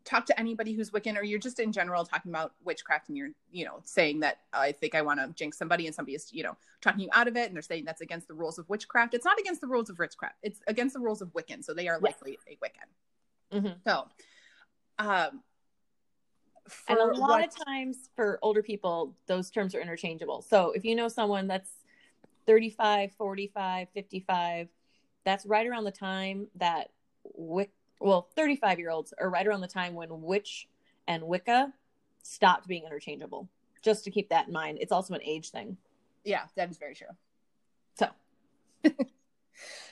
talk 0.04 0.26
to 0.26 0.40
anybody 0.40 0.74
who's 0.74 0.90
Wiccan 0.90 1.16
or 1.16 1.24
you're 1.24 1.40
just 1.40 1.60
in 1.60 1.72
general 1.72 2.04
talking 2.04 2.32
about 2.32 2.54
witchcraft 2.64 3.08
and 3.10 3.16
you're 3.18 3.30
you 3.52 3.64
know 3.66 3.80
saying 3.84 4.20
that 4.22 4.40
I 4.52 4.72
think 4.72 4.96
I 4.96 5.02
want 5.04 5.20
to 5.20 5.28
jinx 5.36 5.58
somebody 5.58 5.86
and 5.86 5.96
somebody 5.96 6.16
is 6.16 6.28
you 6.34 6.42
know 6.44 6.58
talking 6.82 7.02
you 7.02 7.10
out 7.14 7.28
of 7.28 7.38
it 7.38 7.46
and 7.48 7.56
they're 7.56 7.62
saying 7.62 7.86
that's 7.86 8.02
against 8.02 8.28
the 8.28 8.34
rules 8.34 8.58
of 8.58 8.68
witchcraft. 8.68 9.14
It's 9.14 9.26
not 9.26 9.40
against 9.40 9.62
the 9.62 9.68
rules 9.68 9.90
of 9.90 10.00
witchcraft. 10.00 10.36
It's 10.42 10.60
against 10.68 10.94
the 10.96 11.00
rules 11.00 11.22
of 11.22 11.32
Wiccan. 11.34 11.64
So 11.64 11.74
they 11.76 11.88
are 11.88 12.00
Yes. 12.04 12.16
likely 12.24 12.40
a 12.50 12.58
Wiccan. 12.58 13.62
Mhm. 13.64 13.76
So, 13.86 14.08
um. 15.00 15.44
And 16.88 17.00
a 17.00 17.06
lot 17.06 17.30
what- 17.30 17.48
of 17.48 17.66
times 17.66 18.10
for 18.16 18.40
older 18.42 18.62
people, 18.64 19.16
those 19.28 19.50
terms 19.50 19.76
are 19.76 19.80
interchangeable. 19.80 20.42
So 20.42 20.72
if 20.72 20.84
you 20.84 20.96
know 20.96 21.08
someone 21.08 21.48
that's 21.48 21.72
35, 22.46 23.14
45, 23.14 23.90
55, 23.94 24.68
that's 25.24 25.46
right 25.46 25.68
around 25.68 25.84
the 25.84 25.92
time 25.92 26.48
that 26.56 26.92
well, 28.00 28.30
35 28.36 28.80
year 28.80 28.90
olds 28.90 29.14
are 29.20 29.30
right 29.30 29.46
around 29.46 29.62
the 29.62 29.68
time 29.68 29.94
when 29.94 30.22
witch 30.22 30.68
and 31.08 31.24
Wicca 31.24 31.72
stopped 32.24 32.68
being 32.68 32.84
interchangeable. 32.84 33.48
Just 33.84 34.04
to 34.06 34.12
keep 34.12 34.30
that 34.30 34.48
in 34.48 34.54
mind. 34.54 34.80
It's 34.82 34.92
also 34.92 35.14
an 35.14 35.22
age 35.24 35.50
thing. 35.50 35.78
Yeah, 36.24 36.46
that 36.56 36.70
is 36.70 36.78
very 36.78 36.96
true. 36.96 37.08
So 37.98 38.08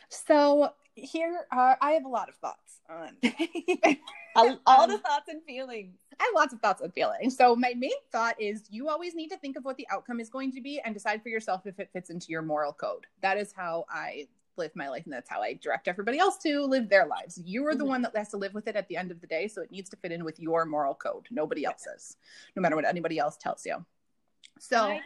So 0.10 0.74
here 0.96 1.46
are 1.52 1.78
I 1.82 1.92
have 1.92 2.06
a 2.06 2.10
lot 2.10 2.30
of 2.30 2.36
thoughts 2.36 2.82
on 2.90 3.18
all, 4.36 4.60
all 4.66 4.84
Um, 4.84 4.90
the 4.92 4.98
thoughts 4.98 5.30
and 5.30 5.44
feelings. 5.44 5.98
I 6.20 6.24
have 6.24 6.36
lots 6.36 6.54
of 6.54 6.60
thoughts 6.60 6.82
and 6.82 6.94
feelings. 6.94 7.38
So 7.38 7.56
my 7.56 7.74
main 7.78 7.92
thought 8.12 8.40
is 8.42 8.64
you 8.70 8.90
always 8.90 9.16
need 9.16 9.30
to 9.30 9.38
think 9.38 9.56
of 9.56 9.64
what 9.64 9.78
the 9.78 9.88
outcome 9.90 10.20
is 10.20 10.30
going 10.30 10.52
to 10.52 10.62
be 10.62 10.82
and 10.82 10.94
decide 10.94 11.24
for 11.24 11.30
yourself 11.30 11.66
if 11.66 11.80
it 11.80 11.90
fits 11.94 12.10
into 12.10 12.28
your 12.30 12.42
moral 12.42 12.74
code. 12.74 13.06
That 13.22 13.38
is 13.38 13.54
how 13.54 13.86
I 13.90 14.28
live 14.58 14.76
my 14.76 14.90
life 14.90 15.06
and 15.06 15.14
that's 15.14 15.30
how 15.30 15.42
I 15.42 15.54
direct 15.54 15.88
everybody 15.88 16.20
else 16.20 16.38
to 16.40 16.66
live 16.66 16.90
their 16.90 17.06
lives. 17.06 17.40
You 17.46 17.66
are 17.68 17.76
the 17.76 17.86
Mhm. 17.86 17.88
one 17.88 18.02
that 18.02 18.16
has 18.18 18.30
to 18.30 18.38
live 18.38 18.54
with 18.54 18.68
it 18.68 18.76
at 18.76 18.90
the 18.90 18.98
end 18.98 19.12
of 19.12 19.22
the 19.22 19.28
day, 19.28 19.48
so 19.48 19.62
it 19.62 19.72
needs 19.72 19.90
to 19.92 19.96
fit 19.96 20.12
in 20.12 20.26
with 20.26 20.38
your 20.40 20.66
moral 20.66 20.94
code, 20.94 21.28
nobody 21.32 21.64
else's, 21.64 22.18
no 22.58 22.62
matter 22.62 22.76
what 22.76 22.84
anybody 22.84 23.18
else 23.18 23.38
tells 23.38 23.66
you. 23.66 23.86
So 24.60 25.00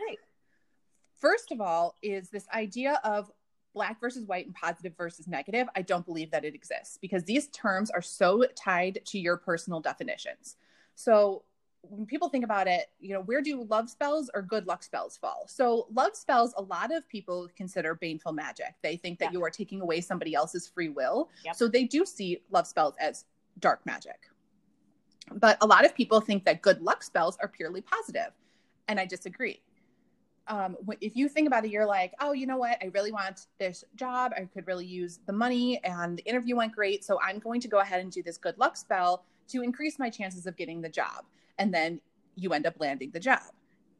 first 1.15 1.51
of 1.51 1.61
all 1.61 1.95
is 2.01 2.29
this 2.29 2.47
idea 2.53 2.99
of 3.03 3.31
black 3.73 3.99
versus 3.99 4.25
white 4.25 4.45
and 4.45 4.53
positive 4.55 4.95
versus 4.97 5.27
negative 5.27 5.67
i 5.75 5.81
don't 5.81 6.05
believe 6.05 6.29
that 6.31 6.43
it 6.43 6.53
exists 6.53 6.97
because 6.97 7.23
these 7.23 7.47
terms 7.47 7.89
are 7.89 8.01
so 8.01 8.43
tied 8.55 8.99
to 9.05 9.17
your 9.17 9.37
personal 9.37 9.79
definitions 9.79 10.57
so 10.95 11.43
when 11.81 12.05
people 12.05 12.29
think 12.29 12.43
about 12.45 12.67
it 12.67 12.89
you 12.99 13.13
know 13.13 13.21
where 13.21 13.41
do 13.41 13.63
love 13.69 13.89
spells 13.89 14.29
or 14.33 14.41
good 14.41 14.65
luck 14.67 14.83
spells 14.83 15.17
fall 15.17 15.43
so 15.47 15.87
love 15.93 16.15
spells 16.15 16.53
a 16.57 16.61
lot 16.61 16.93
of 16.93 17.07
people 17.09 17.47
consider 17.57 17.95
baneful 17.95 18.31
magic 18.31 18.73
they 18.81 18.95
think 18.95 19.19
that 19.19 19.25
Yeah. 19.25 19.39
you 19.39 19.43
are 19.43 19.49
taking 19.49 19.81
away 19.81 19.99
somebody 20.01 20.33
else's 20.33 20.67
free 20.67 20.89
will 20.89 21.29
Yep. 21.45 21.55
so 21.55 21.67
they 21.67 21.83
do 21.83 22.05
see 22.05 22.41
love 22.51 22.67
spells 22.67 22.95
as 22.99 23.25
dark 23.59 23.85
magic 23.85 24.19
but 25.33 25.57
a 25.61 25.67
lot 25.67 25.85
of 25.85 25.93
people 25.93 26.21
think 26.21 26.45
that 26.45 26.61
good 26.61 26.81
luck 26.81 27.03
spells 27.03 27.37
are 27.41 27.47
purely 27.47 27.81
positive 27.81 28.31
and 28.87 28.99
i 28.99 29.05
disagree 29.05 29.61
um, 30.47 30.75
if 30.99 31.15
you 31.15 31.29
think 31.29 31.47
about 31.47 31.63
it, 31.63 31.71
you're 31.71 31.85
like, 31.85 32.13
oh, 32.19 32.33
you 32.33 32.45
know 32.45 32.57
what? 32.57 32.77
I 32.81 32.87
really 32.93 33.13
want 33.13 33.47
this 33.59 33.85
job. 33.95 34.33
I 34.35 34.41
could 34.43 34.67
really 34.67 34.85
use 34.85 35.19
the 35.25 35.31
money, 35.31 35.81
and 35.85 36.17
the 36.17 36.23
interview 36.23 36.57
went 36.57 36.73
great. 36.75 37.05
So 37.05 37.17
I'm 37.25 37.39
going 37.39 37.61
to 37.61 37.69
go 37.69 37.79
ahead 37.79 38.01
and 38.01 38.11
do 38.11 38.21
this 38.21 38.37
good 38.37 38.57
luck 38.57 38.75
spell 38.75 39.23
to 39.49 39.61
increase 39.61 39.99
my 39.99 40.09
chances 40.09 40.45
of 40.45 40.55
getting 40.55 40.81
the 40.81 40.89
job. 40.89 41.25
And 41.57 41.73
then 41.73 42.01
you 42.35 42.53
end 42.53 42.65
up 42.65 42.75
landing 42.79 43.11
the 43.11 43.19
job. 43.19 43.41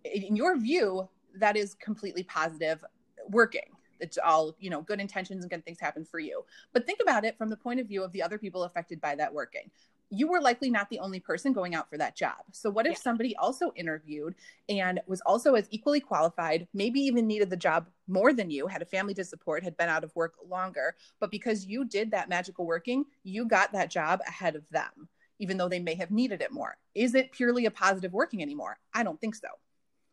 In 0.03 0.35
your 0.35 0.57
view, 0.57 1.07
that 1.35 1.55
is 1.55 1.75
completely 1.75 2.23
positive 2.23 2.83
working. 3.29 3.77
It's 3.99 4.17
all, 4.17 4.55
you 4.59 4.69
know, 4.69 4.81
good 4.81 4.99
intentions 4.99 5.43
and 5.43 5.49
good 5.49 5.63
things 5.63 5.79
happen 5.79 6.03
for 6.03 6.19
you. 6.19 6.43
But 6.73 6.85
think 6.85 6.99
about 7.01 7.23
it 7.23 7.37
from 7.37 7.49
the 7.49 7.57
point 7.57 7.79
of 7.79 7.87
view 7.87 8.03
of 8.03 8.11
the 8.11 8.21
other 8.21 8.37
people 8.37 8.63
affected 8.63 8.99
by 8.99 9.15
that 9.15 9.33
working. 9.33 9.71
You 10.09 10.27
were 10.27 10.41
likely 10.41 10.69
not 10.69 10.89
the 10.89 10.99
only 10.99 11.19
person 11.19 11.53
going 11.53 11.73
out 11.73 11.89
for 11.89 11.97
that 11.97 12.15
job. 12.15 12.37
So, 12.51 12.69
what 12.69 12.85
if 12.85 12.93
Yeah. 12.93 12.99
somebody 12.99 13.35
also 13.37 13.71
interviewed 13.75 14.35
and 14.69 14.99
was 15.07 15.21
also 15.21 15.55
as 15.55 15.67
equally 15.71 16.01
qualified, 16.01 16.67
maybe 16.73 16.99
even 16.99 17.25
needed 17.25 17.49
the 17.49 17.57
job 17.57 17.89
more 18.07 18.33
than 18.33 18.51
you, 18.51 18.67
had 18.67 18.81
a 18.81 18.85
family 18.85 19.13
to 19.15 19.23
support, 19.23 19.63
had 19.63 19.77
been 19.77 19.89
out 19.89 20.03
of 20.03 20.15
work 20.15 20.33
longer, 20.45 20.95
but 21.19 21.31
because 21.31 21.65
you 21.65 21.85
did 21.85 22.11
that 22.11 22.29
magical 22.29 22.65
working, 22.65 23.05
you 23.23 23.45
got 23.45 23.71
that 23.71 23.89
job 23.89 24.19
ahead 24.27 24.55
of 24.55 24.69
them, 24.69 25.07
even 25.43 25.57
though 25.57 25.67
they 25.67 25.79
may 25.79 25.93
have 25.95 26.09
needed 26.09 26.41
it 26.41 26.53
more. 26.53 26.77
Is 26.95 27.15
it 27.15 27.33
purely 27.33 27.65
a 27.65 27.71
positive 27.71 28.13
working 28.13 28.41
anymore? 28.41 28.77
I 28.93 29.03
don't 29.03 29.19
think 29.19 29.35
so. 29.35 29.49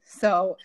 So 0.04 0.56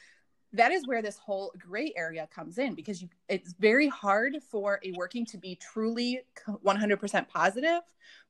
that 0.53 0.72
is 0.72 0.88
where 0.88 1.03
this 1.03 1.19
whole 1.19 1.53
gray 1.60 1.93
area 1.95 2.27
comes 2.34 2.57
in 2.57 2.74
because 2.74 3.00
you, 3.00 3.10
it's 3.29 3.53
very 3.60 3.88
hard 3.88 4.38
for 4.50 4.79
a 4.84 4.91
working 4.93 5.24
to 5.27 5.38
be 5.38 5.55
truly 5.55 6.22
100% 6.65 7.27
positive 7.27 7.81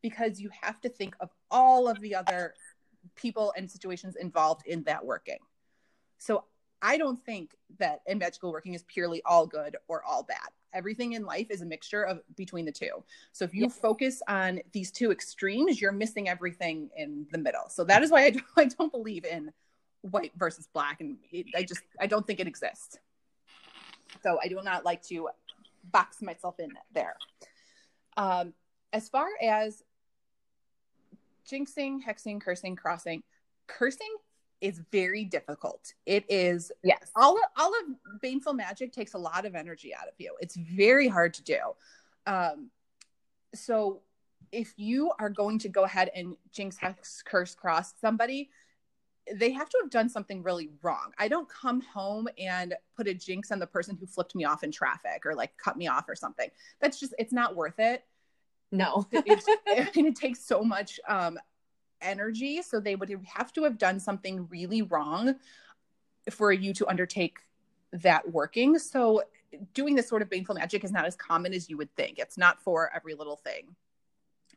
because 0.02 0.42
you 0.42 0.50
have 0.62 0.82
to 0.82 0.90
think 0.90 1.16
of 1.22 1.30
all 1.50 1.88
of 1.88 2.02
the 2.02 2.14
other 2.14 2.54
people 3.16 3.54
and 3.56 3.72
situations 3.72 4.18
involved 4.18 4.68
in 4.68 4.84
that 4.84 5.06
working. 5.06 5.40
So 6.18 6.44
I 6.86 6.98
don't 6.98 7.20
think 7.26 7.56
that 7.80 8.02
in 8.06 8.20
magical 8.20 8.52
working 8.52 8.76
is 8.76 8.84
purely 8.84 9.20
all 9.26 9.48
good 9.48 9.76
or 9.88 10.04
all 10.04 10.22
bad. 10.22 10.50
Everything 10.72 11.14
in 11.14 11.26
life 11.26 11.48
is 11.50 11.62
a 11.62 11.66
mixture 11.66 12.04
of 12.04 12.22
between 12.36 12.64
the 12.64 12.72
two. 12.72 13.04
So 13.32 13.44
if 13.44 13.56
you 13.56 13.64
Yeah. 13.64 13.70
focus 13.70 14.22
on 14.28 14.62
these 14.72 14.92
two 14.92 15.12
extremes, 15.12 15.82
you're 15.82 15.92
missing 15.92 16.30
everything 16.30 16.92
in 16.96 17.26
the 17.32 17.40
middle. 17.40 17.70
So 17.70 17.86
that 17.86 18.04
is 18.04 18.12
why 18.12 18.26
I 18.26 18.30
don't, 18.30 18.46
I 18.58 18.66
don't 18.66 18.92
believe 18.92 19.26
in 19.26 19.52
white 20.02 20.34
versus 20.38 20.68
black, 20.68 21.02
and 21.02 21.18
it, 21.32 21.48
I 21.56 21.64
just 21.64 21.82
I 22.00 22.06
don't 22.06 22.28
think 22.28 22.40
it 22.40 22.48
exists. 22.48 23.00
So 24.22 24.38
I 24.44 24.48
do 24.48 24.62
not 24.62 24.86
like 24.86 25.02
to 25.08 25.30
box 25.86 26.22
myself 26.22 26.60
in 26.60 26.72
there. 26.94 27.16
Um, 28.16 28.54
as 28.94 29.10
far 29.10 29.28
as 29.42 29.82
jinxing, 31.50 32.04
hexing, 32.08 32.40
cursing, 32.40 32.76
crossing, 32.76 33.24
cursing 33.66 34.16
is 34.62 34.82
very 34.92 35.26
difficult. 35.26 35.94
It 36.06 36.26
is 36.30 36.72
Yes. 36.84 37.12
all 37.16 37.38
all 37.58 37.72
of 37.80 38.22
baneful 38.22 38.54
magic 38.54 38.92
takes 38.94 39.14
a 39.14 39.18
lot 39.18 39.46
of 39.46 39.56
energy 39.56 39.94
out 39.94 40.08
of 40.08 40.14
you. 40.18 40.36
It's 40.40 40.56
very 40.56 41.08
hard 41.08 41.34
to 41.36 41.44
do. 41.44 41.60
Um, 42.26 42.70
so 43.54 44.02
if 44.52 44.74
you 44.78 45.12
are 45.20 45.30
going 45.30 45.60
to 45.60 45.70
go 45.70 45.84
ahead 45.84 46.10
and 46.16 46.36
jinx, 46.52 46.78
hex, 46.78 47.22
curse, 47.22 47.54
cross 47.56 47.94
somebody, 48.00 48.50
they 49.34 49.52
have 49.52 49.68
to 49.70 49.78
have 49.82 49.90
done 49.90 50.08
something 50.08 50.44
really 50.44 50.70
wrong. 50.84 51.12
I 51.18 51.28
don't 51.28 51.50
come 51.50 51.82
home 51.82 52.28
and 52.38 52.76
put 52.96 53.08
a 53.08 53.14
jinx 53.14 53.52
on 53.52 53.60
the 53.60 53.68
person 53.68 53.98
who 54.00 54.06
flipped 54.06 54.36
me 54.36 54.46
off 54.46 54.64
in 54.64 54.72
traffic 54.72 55.26
or 55.26 55.34
like 55.36 55.58
cut 55.58 55.78
me 55.78 55.88
off 55.88 56.06
or 56.08 56.16
something. 56.16 56.50
That's 56.80 57.00
just 57.00 57.14
it's 57.18 57.34
not 57.34 57.56
worth 57.56 57.80
it 57.80 58.04
No. 58.72 59.08
it's, 59.12 59.48
and 59.98 60.06
it 60.08 60.16
takes 60.16 60.46
so 60.46 60.64
much 60.64 61.00
um, 61.08 61.40
energy. 62.06 62.62
So 62.62 62.80
they 62.80 62.96
would 62.96 63.10
have 63.26 63.52
to 63.54 63.64
have 63.64 63.78
done 63.78 64.00
something 64.00 64.48
really 64.48 64.82
wrong 64.82 65.36
for 66.30 66.52
you 66.52 66.74
to 66.74 66.88
undertake 66.88 67.40
that 67.92 68.32
working. 68.32 68.80
So 68.80 69.24
doing 69.74 69.96
this 69.96 70.08
sort 70.08 70.22
of 70.22 70.30
baneful 70.30 70.56
magic 70.56 70.84
is 70.84 70.92
not 70.92 71.06
as 71.06 71.16
common 71.16 71.54
as 71.54 71.70
you 71.70 71.78
would 71.78 71.94
think. 71.96 72.20
It's 72.20 72.38
not 72.38 72.62
for 72.62 72.92
every 72.94 73.14
little 73.14 73.38
thing. 73.38 73.76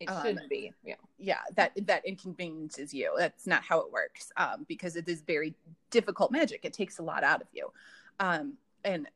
It 0.00 0.08
Um, 0.08 0.22
shouldn't 0.22 0.48
be. 0.48 0.72
Yeah. 0.84 0.94
Yeah, 1.18 1.40
that 1.56 1.72
that 1.86 2.04
inconveniences 2.06 2.94
you. 2.94 3.12
That's 3.18 3.46
not 3.46 3.62
how 3.62 3.80
it 3.80 3.90
works. 3.90 4.30
Um, 4.36 4.64
because 4.68 4.94
it 4.94 5.08
is 5.08 5.22
very 5.22 5.54
difficult 5.90 6.30
magic. 6.30 6.64
It 6.64 6.72
takes 6.72 6.98
a 6.98 7.02
lot 7.02 7.24
out 7.24 7.42
of 7.42 7.48
you. 7.52 7.72
Um, 8.20 8.58
and 8.84 9.08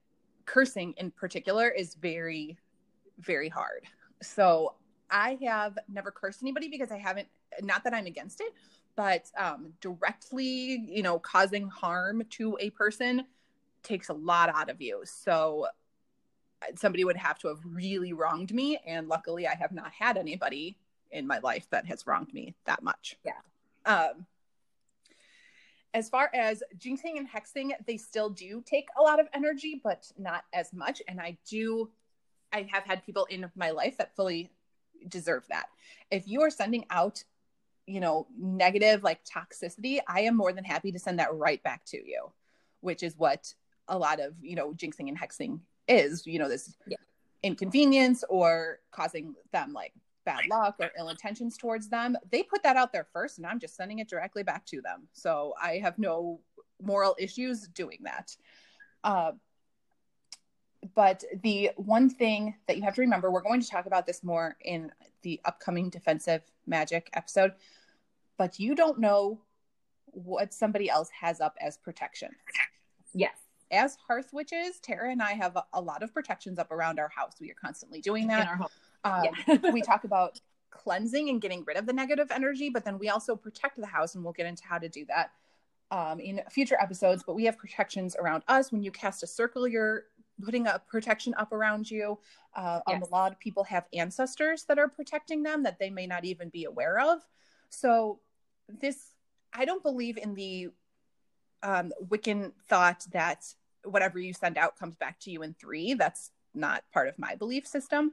cursing 0.45 0.95
in 0.97 1.13
particular 1.13 1.69
is 1.69 1.95
very, 1.95 2.59
very 3.19 3.49
hard. 3.49 3.85
So 4.23 4.75
I 5.09 5.39
have 5.43 5.79
never 5.89 6.11
cursed 6.11 6.43
anybody 6.43 6.69
because 6.69 6.91
I 6.91 6.99
haven't. 6.99 7.29
Not 7.61 7.85
that 7.85 7.95
I'm 7.95 8.07
against 8.07 8.41
it, 8.41 8.53
but 8.97 9.31
um, 9.37 9.73
directly, 9.81 10.85
you 10.89 11.03
know, 11.03 11.19
causing 11.19 11.69
harm 11.69 12.23
to 12.31 12.57
a 12.61 12.71
person 12.71 13.25
takes 13.83 14.09
a 14.09 14.15
lot 14.15 14.49
out 14.49 14.71
of 14.71 14.81
you. 14.81 15.03
So 15.05 15.67
somebody 16.77 17.05
would 17.05 17.17
have 17.17 17.39
to 17.41 17.49
have 17.49 17.59
really 17.65 18.13
wronged 18.13 18.53
me, 18.55 18.79
and 18.87 19.09
luckily, 19.09 19.47
I 19.47 19.55
have 19.55 19.73
not 19.73 19.93
had 19.93 20.17
anybody 20.17 20.77
in 21.11 21.27
my 21.27 21.39
life 21.39 21.67
that 21.71 21.87
has 21.87 22.07
wronged 22.07 22.33
me 22.33 22.55
that 22.65 22.83
much. 22.83 23.17
Yeah. 23.25 23.33
Um, 23.85 24.27
as 25.95 26.09
far 26.09 26.31
as 26.33 26.63
jinxing 26.79 27.19
and 27.19 27.29
hexing, 27.29 27.73
they 27.87 27.97
still 27.99 28.31
do 28.31 28.63
take 28.65 28.89
a 28.99 29.03
lot 29.03 29.21
of 29.21 29.29
energy, 29.35 29.81
but 29.83 30.11
not 30.19 30.45
as 30.53 30.73
much. 30.73 31.03
And 31.07 31.21
I 31.21 31.37
do, 31.47 31.91
I 32.53 32.67
have 32.71 32.85
had 32.85 33.05
people 33.05 33.27
in 33.27 33.51
my 33.55 33.71
life 33.71 33.99
that 33.99 34.17
fully 34.17 34.51
deserve 35.09 35.47
that. 35.49 35.67
If 36.11 36.27
you 36.27 36.41
are 36.43 36.51
sending 36.51 36.87
out, 36.89 37.25
you 37.87 38.01
know, 38.01 38.27
negative 38.39 39.03
like 39.03 39.21
toxicity, 39.25 40.01
I 40.07 40.21
am 40.21 40.37
more 40.37 40.53
than 40.53 40.65
happy 40.65 40.93
to 40.93 40.99
send 40.99 41.19
that 41.19 41.35
right 41.35 41.63
back 41.63 41.85
to 41.87 41.97
you, 41.97 42.33
which 42.81 43.03
is 43.03 43.17
what 43.17 43.53
a 43.89 43.99
lot 43.99 44.21
of, 44.21 44.35
you 44.41 44.55
know, 44.55 44.73
jinxing 44.73 45.09
and 45.09 45.19
hexing 45.19 45.61
is, 45.89 46.27
you 46.27 46.39
know, 46.39 46.49
this 46.49 46.77
Yeah. 46.87 46.97
inconvenience 47.43 48.23
or 48.29 48.81
causing 48.93 49.35
them 49.53 49.73
like 49.73 49.93
bad 50.25 50.47
luck 50.49 50.77
or 50.79 50.93
ill 50.97 51.09
intentions 51.09 51.57
towards 51.57 51.89
them, 51.89 52.17
they 52.31 52.45
put 52.45 52.63
that 52.63 52.77
out 52.77 52.93
there 52.93 53.09
first, 53.13 53.39
and 53.39 53.47
I'm 53.47 53.59
just 53.59 53.75
sending 53.75 53.99
it 53.99 54.09
directly 54.09 54.45
back 54.45 54.65
to 54.67 54.81
them. 54.81 55.09
So 55.13 55.55
I 55.61 55.79
have 55.79 55.99
no 55.99 56.41
moral 56.81 57.17
issues 57.19 57.67
doing 57.69 57.99
that. 58.05 58.37
Uh, 59.03 59.33
but 60.95 61.25
the 61.43 61.71
one 61.77 62.11
thing 62.11 62.55
that 62.67 62.77
you 62.77 62.83
have 62.83 62.95
to 62.97 63.01
remember, 63.01 63.31
we're 63.31 63.43
going 63.43 63.61
to 63.61 63.69
talk 63.69 63.87
about 63.87 64.07
this 64.07 64.23
more 64.25 64.57
in 64.65 64.91
the 65.23 65.41
upcoming 65.45 65.91
defensive 65.91 66.43
magic 66.67 67.09
episode, 67.15 67.53
but 68.37 68.59
you 68.59 68.75
don't 68.75 68.99
know 68.99 69.41
what 70.07 70.53
somebody 70.53 70.91
else 70.91 71.09
has 71.11 71.41
up 71.41 71.57
as 71.61 71.77
protection. 71.77 72.31
Yes. 73.15 73.37
As 73.71 73.97
hearth 74.07 74.31
witches, 74.33 74.81
Tara 74.81 75.11
and 75.11 75.23
I 75.23 75.33
have 75.33 75.57
a, 75.73 75.81
lot 75.81 76.03
of 76.03 76.13
protections 76.13 76.59
up 76.59 76.71
around 76.71 76.99
our 76.99 77.09
house. 77.09 77.35
We 77.41 77.51
are 77.51 77.57
constantly 77.63 78.01
doing 78.01 78.27
that. 78.27 78.43
In 78.43 78.49
our 78.49 78.57
home. 78.57 78.69
Um, 79.05 79.25
Yeah. 79.47 79.71
we 79.73 79.81
talk 79.81 80.05
about 80.05 80.41
cleansing 80.71 81.29
and 81.29 81.41
getting 81.41 81.65
rid 81.65 81.77
of 81.77 81.87
the 81.87 81.93
negative 81.93 82.31
energy, 82.31 82.71
but 82.71 82.85
then 82.85 82.99
we 82.99 83.09
also 83.09 83.37
protect 83.37 83.79
the 83.79 83.87
house, 83.87 84.15
and 84.15 84.25
we'll 84.25 84.33
get 84.33 84.47
into 84.47 84.65
how 84.67 84.79
to 84.79 84.89
do 84.89 85.05
that 85.07 85.31
um, 85.91 86.21
in 86.21 86.41
future 86.51 86.77
episodes. 86.81 87.23
But 87.25 87.35
we 87.35 87.45
have 87.45 87.57
protections 87.57 88.17
around 88.17 88.43
us. 88.49 88.73
When 88.73 88.83
you 88.83 88.91
cast 88.91 89.23
a 89.23 89.27
circle, 89.27 89.69
you're 89.69 90.05
putting 90.43 90.67
a 90.67 90.81
protection 90.89 91.35
up 91.37 91.53
around 91.53 91.91
you. 91.91 92.19
Uh, 92.55 92.81
um, 92.87 93.01
Yes. 93.01 93.09
A 93.09 93.13
lot 93.13 93.33
of 93.33 93.39
people 93.39 93.65
have 93.65 93.87
ancestors 93.93 94.65
that 94.65 94.79
are 94.79 94.89
protecting 94.89 95.43
them 95.43 95.63
that 95.63 95.79
they 95.79 95.91
may 95.91 96.07
not 96.07 96.25
even 96.25 96.49
be 96.49 96.65
aware 96.65 96.99
of. 96.99 97.21
So, 97.71 98.21
this, 98.69 99.13
I 99.53 99.65
don't 99.65 99.83
believe 99.83 100.17
in 100.19 100.35
the 100.35 100.69
um, 101.63 101.93
Wiccan 102.09 102.53
thought 102.69 103.07
that 103.13 103.45
whatever 103.85 104.19
you 104.19 104.33
send 104.33 104.59
out 104.59 104.79
comes 104.79 104.97
back 104.97 105.19
to 105.21 105.31
you 105.31 105.43
in 105.43 105.55
three. 105.55 105.95
That's 105.95 106.31
not 106.55 106.85
part 106.93 107.09
of 107.09 107.19
my 107.19 107.35
belief 107.35 107.67
system 107.67 108.13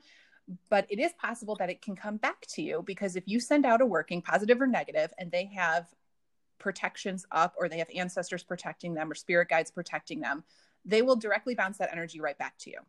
but 0.69 0.85
it 0.89 0.99
is 0.99 1.11
possible 1.13 1.55
that 1.55 1.69
it 1.69 1.81
can 1.81 1.95
come 1.95 2.17
back 2.17 2.45
to 2.47 2.61
you 2.61 2.83
because 2.85 3.15
if 3.15 3.23
you 3.27 3.39
send 3.39 3.65
out 3.65 3.81
a 3.81 3.85
working 3.85 4.21
positive 4.21 4.61
or 4.61 4.67
negative 4.67 5.13
and 5.17 5.31
they 5.31 5.45
have 5.45 5.87
protections 6.57 7.25
up 7.31 7.53
or 7.57 7.69
they 7.69 7.77
have 7.77 7.89
ancestors 7.95 8.43
protecting 8.43 8.93
them 8.93 9.11
or 9.11 9.15
spirit 9.15 9.47
guides 9.47 9.71
protecting 9.71 10.19
them 10.19 10.43
they 10.85 11.01
will 11.01 11.15
directly 11.15 11.55
bounce 11.55 11.77
that 11.77 11.89
energy 11.91 12.19
right 12.19 12.37
back 12.37 12.57
to 12.57 12.69
you 12.69 12.79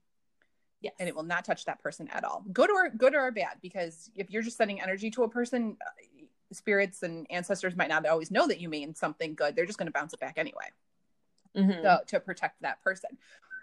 Yes. 0.80 0.94
and 0.98 1.08
it 1.08 1.14
will 1.14 1.22
not 1.22 1.44
touch 1.44 1.64
that 1.66 1.78
person 1.82 2.08
at 2.08 2.24
all 2.24 2.44
good 2.52 2.70
or 2.70 2.88
good 2.88 3.14
or 3.14 3.30
bad 3.30 3.58
because 3.60 4.10
if 4.16 4.30
you're 4.30 4.42
just 4.42 4.56
sending 4.56 4.80
energy 4.80 5.10
to 5.10 5.24
a 5.24 5.28
person 5.28 5.76
uh, 5.84 6.24
spirits 6.52 7.02
and 7.02 7.26
ancestors 7.30 7.76
might 7.76 7.88
not 7.88 8.06
always 8.06 8.30
know 8.30 8.48
that 8.48 8.60
you 8.60 8.68
mean 8.68 8.94
something 8.94 9.34
good 9.34 9.54
they're 9.54 9.66
just 9.66 9.78
going 9.78 9.86
to 9.86 9.92
bounce 9.92 10.12
it 10.14 10.20
back 10.20 10.34
anyway 10.38 10.66
Mhm. 11.56 11.82
so, 11.82 11.98
to 12.06 12.20
protect 12.20 12.62
that 12.62 12.80
person. 12.82 13.10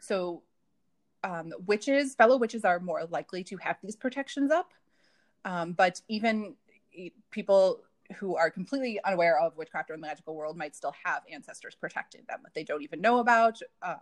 So, 0.01 0.43
um, 1.23 1.53
witches, 1.65 2.15
fellow 2.15 2.37
witches, 2.37 2.65
are 2.65 2.79
more 2.79 3.05
likely 3.05 3.43
to 3.45 3.57
have 3.57 3.77
these 3.81 3.95
protections 3.95 4.51
up. 4.51 4.73
Um, 5.45 5.71
but 5.71 6.01
even 6.09 6.55
people 7.31 7.81
who 8.17 8.35
are 8.35 8.49
completely 8.49 8.99
unaware 9.05 9.39
of 9.39 9.55
witchcraft 9.55 9.89
or 9.89 9.95
the 9.95 10.01
magical 10.01 10.35
world 10.35 10.57
might 10.57 10.75
still 10.75 10.93
have 11.03 11.23
ancestors 11.31 11.75
protecting 11.75 12.23
them 12.27 12.39
that 12.43 12.53
they 12.53 12.65
don't 12.65 12.81
even 12.83 12.99
know 12.99 13.19
about. 13.19 13.59
Um, 13.81 13.95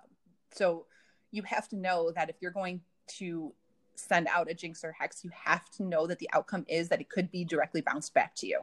so, 0.51 0.85
you 1.31 1.43
have 1.43 1.67
to 1.69 1.75
know 1.75 2.11
that 2.11 2.29
if 2.29 2.37
you're 2.39 2.51
going 2.51 2.81
to 3.17 3.53
send 3.95 4.27
out 4.27 4.49
a 4.49 4.53
jinx 4.53 4.83
or 4.83 4.91
hex, 4.93 5.23
you 5.23 5.31
have 5.33 5.69
to 5.71 5.83
know 5.83 6.07
that 6.07 6.19
the 6.19 6.29
outcome 6.33 6.65
is 6.67 6.89
that 6.89 7.01
it 7.01 7.09
could 7.09 7.29
be 7.31 7.43
directly 7.43 7.81
bounced 7.81 8.13
back 8.13 8.33
to 8.35 8.47
you. 8.47 8.61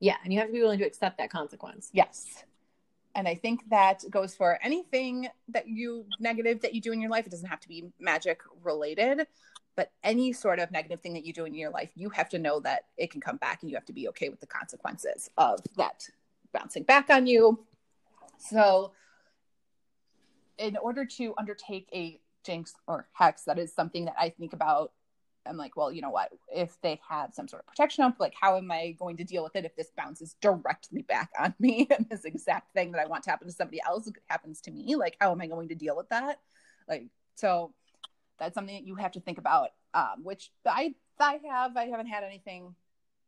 Yeah. 0.00 0.16
And 0.22 0.32
you 0.32 0.38
have 0.38 0.48
to 0.48 0.52
be 0.52 0.60
willing 0.60 0.78
to 0.78 0.86
accept 0.86 1.18
that 1.18 1.30
consequence. 1.30 1.90
Yes. 1.92 2.44
And 3.14 3.26
I 3.26 3.34
think 3.34 3.68
that 3.70 4.04
goes 4.10 4.34
for 4.34 4.58
anything 4.62 5.28
that 5.48 5.66
you 5.66 6.04
negative 6.20 6.60
that 6.60 6.74
you 6.74 6.80
do 6.80 6.92
in 6.92 7.00
your 7.00 7.10
life. 7.10 7.26
It 7.26 7.30
doesn't 7.30 7.48
have 7.48 7.60
to 7.60 7.68
be 7.68 7.90
magic 7.98 8.40
related, 8.62 9.26
but 9.74 9.90
any 10.04 10.32
sort 10.32 10.60
of 10.60 10.70
negative 10.70 11.00
thing 11.00 11.14
that 11.14 11.24
you 11.24 11.32
do 11.32 11.44
in 11.44 11.54
your 11.54 11.70
life, 11.70 11.90
you 11.96 12.10
have 12.10 12.28
to 12.30 12.38
know 12.38 12.60
that 12.60 12.84
it 12.96 13.10
can 13.10 13.20
come 13.20 13.36
back 13.38 13.62
and 13.62 13.70
you 13.70 13.76
have 13.76 13.86
to 13.86 13.92
be 13.92 14.08
okay 14.10 14.28
with 14.28 14.40
the 14.40 14.46
consequences 14.46 15.30
of 15.36 15.60
that 15.76 16.08
bouncing 16.52 16.84
back 16.84 17.10
on 17.10 17.26
you. 17.26 17.64
So, 18.38 18.92
in 20.58 20.76
order 20.76 21.04
to 21.04 21.34
undertake 21.38 21.88
a 21.92 22.20
jinx 22.44 22.74
or 22.86 23.08
hex, 23.12 23.44
that 23.44 23.58
is 23.58 23.72
something 23.72 24.06
that 24.06 24.16
I 24.18 24.30
think 24.30 24.52
about. 24.52 24.92
I'm 25.46 25.56
like, 25.56 25.76
well, 25.76 25.90
you 25.90 26.02
know 26.02 26.10
what? 26.10 26.30
If 26.54 26.78
they 26.82 27.00
have 27.08 27.32
some 27.32 27.48
sort 27.48 27.62
of 27.62 27.66
protection 27.66 28.04
up, 28.04 28.16
like, 28.18 28.34
how 28.38 28.58
am 28.58 28.70
I 28.70 28.94
going 28.98 29.16
to 29.16 29.24
deal 29.24 29.42
with 29.42 29.56
it 29.56 29.64
if 29.64 29.74
this 29.76 29.90
bounces 29.96 30.34
directly 30.42 31.02
back 31.02 31.30
on 31.38 31.54
me 31.58 31.86
and 31.96 32.06
this 32.10 32.24
exact 32.24 32.74
thing 32.74 32.92
that 32.92 33.00
I 33.00 33.06
want 33.06 33.24
to 33.24 33.30
happen 33.30 33.46
to 33.46 33.52
somebody 33.52 33.80
else 33.86 34.10
happens 34.26 34.60
to 34.62 34.70
me? 34.70 34.96
Like, 34.96 35.16
how 35.20 35.32
am 35.32 35.40
I 35.40 35.46
going 35.46 35.68
to 35.68 35.74
deal 35.74 35.96
with 35.96 36.08
that? 36.10 36.40
Like, 36.86 37.06
so 37.34 37.72
that's 38.38 38.54
something 38.54 38.74
that 38.74 38.86
you 38.86 38.96
have 38.96 39.12
to 39.12 39.20
think 39.20 39.38
about. 39.38 39.70
Um, 39.94 40.22
which 40.22 40.50
I 40.66 40.94
I 41.18 41.40
have 41.48 41.76
I 41.76 41.86
haven't 41.86 42.08
had 42.08 42.22
anything 42.22 42.74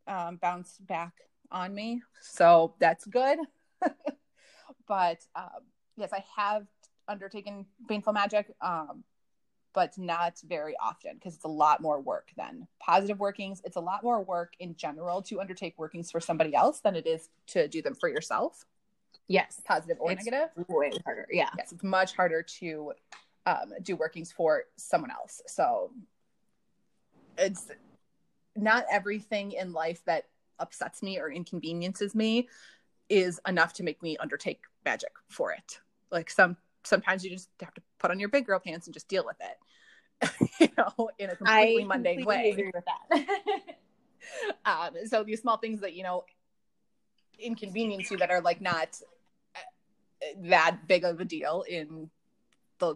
um, 0.06 0.36
bounce 0.36 0.76
back 0.78 1.14
on 1.50 1.74
me, 1.74 2.02
so 2.20 2.74
that's 2.78 3.06
good. 3.06 3.38
but 4.86 5.18
um, 5.34 5.62
yes, 5.96 6.12
I 6.12 6.22
have 6.36 6.66
undertaken 7.10 7.66
baneful 7.88 8.12
magic. 8.12 8.54
Um, 8.60 9.04
but 9.72 9.96
not 9.96 10.36
very 10.48 10.74
often 10.82 11.14
because 11.14 11.36
it's 11.36 11.44
a 11.44 11.48
lot 11.48 11.80
more 11.80 12.00
work 12.00 12.30
than 12.36 12.66
positive 12.80 13.20
workings. 13.20 13.62
It's 13.64 13.76
a 13.76 13.80
lot 13.80 14.02
more 14.02 14.20
work 14.20 14.54
in 14.58 14.74
general 14.74 15.22
to 15.22 15.40
undertake 15.40 15.78
workings 15.78 16.10
for 16.10 16.18
somebody 16.18 16.56
else 16.56 16.80
than 16.80 16.96
it 16.96 17.06
is 17.06 17.28
to 17.48 17.68
do 17.68 17.80
them 17.80 17.94
for 17.94 18.08
yourself, 18.08 18.66
Yes. 19.28 19.60
positive 19.64 19.98
or 20.00 20.10
It's 20.10 20.24
negative. 20.24 20.48
Way 20.68 20.90
harder. 21.04 21.28
Yeah. 21.30 21.50
Yes, 21.56 21.70
it's 21.70 21.84
much 21.84 22.16
harder 22.16 22.42
to 22.42 22.94
um, 23.46 23.72
do 23.80 23.94
workings 23.94 24.32
for 24.32 24.64
someone 24.74 25.12
else. 25.12 25.40
So 25.46 25.92
it's 27.38 27.68
not 28.56 28.86
everything 28.90 29.52
in 29.52 29.72
life 29.72 30.04
that 30.06 30.24
upsets 30.58 31.00
me 31.00 31.20
or 31.20 31.30
inconveniences 31.30 32.12
me 32.12 32.48
is 33.08 33.40
enough 33.46 33.72
to 33.74 33.84
make 33.84 34.02
me 34.02 34.16
undertake 34.16 34.62
magic 34.84 35.12
for 35.28 35.52
it. 35.52 35.78
Like 36.10 36.28
some 36.28 36.56
sometimes 36.84 37.24
you 37.24 37.30
just 37.30 37.48
have 37.60 37.74
to 37.74 37.82
put 37.98 38.10
on 38.10 38.18
your 38.18 38.28
big 38.28 38.46
girl 38.46 38.58
pants 38.58 38.86
and 38.86 38.94
just 38.94 39.08
deal 39.08 39.24
with 39.24 39.36
it. 39.40 40.30
you 40.60 40.68
know, 40.76 41.10
in 41.18 41.30
a 41.30 41.36
completely 41.36 41.82
I 41.82 41.86
mundane 41.86 42.16
completely 42.16 42.44
way. 42.44 42.50
agree 42.50 42.70
with 42.74 42.84
that. 42.84 43.76
um, 44.64 44.94
so 45.06 45.22
these 45.24 45.40
small 45.40 45.56
things 45.56 45.80
that 45.80 45.94
you 45.94 46.02
know 46.02 46.24
inconvenience 47.38 48.10
you 48.10 48.18
that 48.18 48.30
are 48.30 48.40
like 48.40 48.60
not 48.60 49.00
uh, 49.56 50.26
that 50.42 50.78
big 50.86 51.04
of 51.04 51.20
a 51.20 51.24
deal 51.24 51.64
in 51.68 52.10
the 52.78 52.94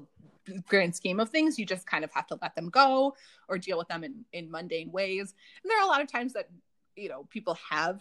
grand 0.69 0.95
scheme 0.95 1.21
of 1.21 1.31
things 1.31 1.59
you 1.59 1.65
just 1.65 1.87
kind 1.87 2.05
of 2.05 2.13
have 2.13 2.27
to 2.27 2.37
let 2.43 2.55
them 2.55 2.69
go 2.69 3.15
or 3.49 3.57
deal 3.57 3.79
with 3.79 3.89
them 3.89 4.05
in 4.05 4.25
in 4.33 4.51
mundane 4.51 4.93
ways 4.93 5.35
and 5.63 5.71
there 5.71 5.79
are 5.79 5.85
a 5.85 5.87
lot 5.87 6.03
of 6.03 6.11
times 6.11 6.35
that 6.35 6.51
you 6.97 7.09
know 7.09 7.25
people 7.31 7.57
have 7.71 8.01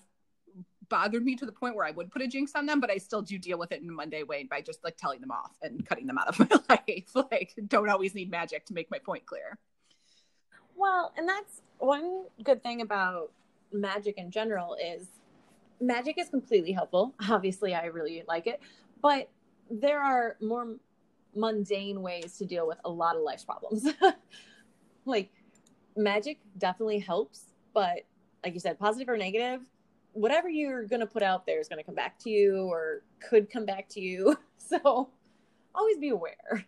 bothered 0.94 1.26
me 1.26 1.36
to 1.36 1.44
the 1.48 1.52
point 1.52 1.76
where 1.76 1.88
I 1.88 1.90
would 1.90 2.12
put 2.12 2.22
a 2.22 2.28
jinx 2.28 2.52
on 2.54 2.68
them, 2.68 2.80
but 2.80 2.92
I 2.92 2.98
still 2.98 3.24
do 3.24 3.40
deal 3.40 3.58
with 3.58 3.72
it 3.72 3.82
in 3.82 3.90
a 3.90 3.92
mundane 3.92 4.28
way 4.28 4.44
by 4.44 4.62
just 4.62 4.84
like 4.84 4.96
telling 4.96 5.22
them 5.22 5.32
off 5.32 5.58
and 5.64 5.84
cutting 5.84 6.06
them 6.06 6.20
out 6.20 6.28
of 6.28 6.38
my 6.52 6.60
life. 6.70 7.16
Like, 7.16 7.56
don't 7.68 7.90
always 7.90 8.14
need 8.14 8.30
magic 8.30 8.64
to 8.68 8.76
make 8.76 8.92
my 8.92 9.00
point 9.00 9.26
clear. 9.26 9.58
Well, 10.76 11.12
and 11.18 11.28
that's 11.28 11.64
one 11.80 12.26
good 12.44 12.62
thing 12.62 12.82
about 12.82 13.32
magic 13.72 14.20
in 14.20 14.30
general 14.30 14.76
is 14.76 15.08
magic 15.82 16.20
is 16.20 16.30
completely 16.30 16.74
helpful. 16.74 17.16
Obviously, 17.28 17.74
I 17.74 17.86
really 17.86 18.24
like 18.28 18.46
it, 18.46 18.62
but 19.02 19.32
there 19.72 20.00
are 20.00 20.38
more 20.42 20.76
mundane 21.36 22.04
ways 22.04 22.38
to 22.38 22.46
deal 22.46 22.68
with 22.68 22.78
a 22.86 22.90
lot 22.90 23.16
of 23.16 23.24
life's 23.24 23.44
problems. 23.44 23.88
like 25.06 25.32
magic 25.98 26.38
definitely 26.60 27.00
helps, 27.00 27.46
but 27.74 28.02
like 28.46 28.54
you 28.54 28.60
said, 28.60 28.78
positive 28.78 29.10
or 29.10 29.18
negative, 29.18 29.62
whatever 30.14 30.50
you're 30.50 30.86
going 30.86 31.00
to 31.02 31.06
put 31.08 31.24
out 31.24 31.46
there 31.46 31.60
is 31.60 31.68
going 31.68 31.80
to 31.80 31.84
come 31.84 31.96
back 31.96 32.18
to 32.20 32.30
you 32.30 32.66
or 32.72 33.02
could 33.30 33.50
come 33.52 33.66
back 33.66 33.90
to 33.90 34.00
you. 34.02 34.36
So 34.58 35.10
always 35.76 35.98
be 35.98 36.10
aware. 36.10 36.66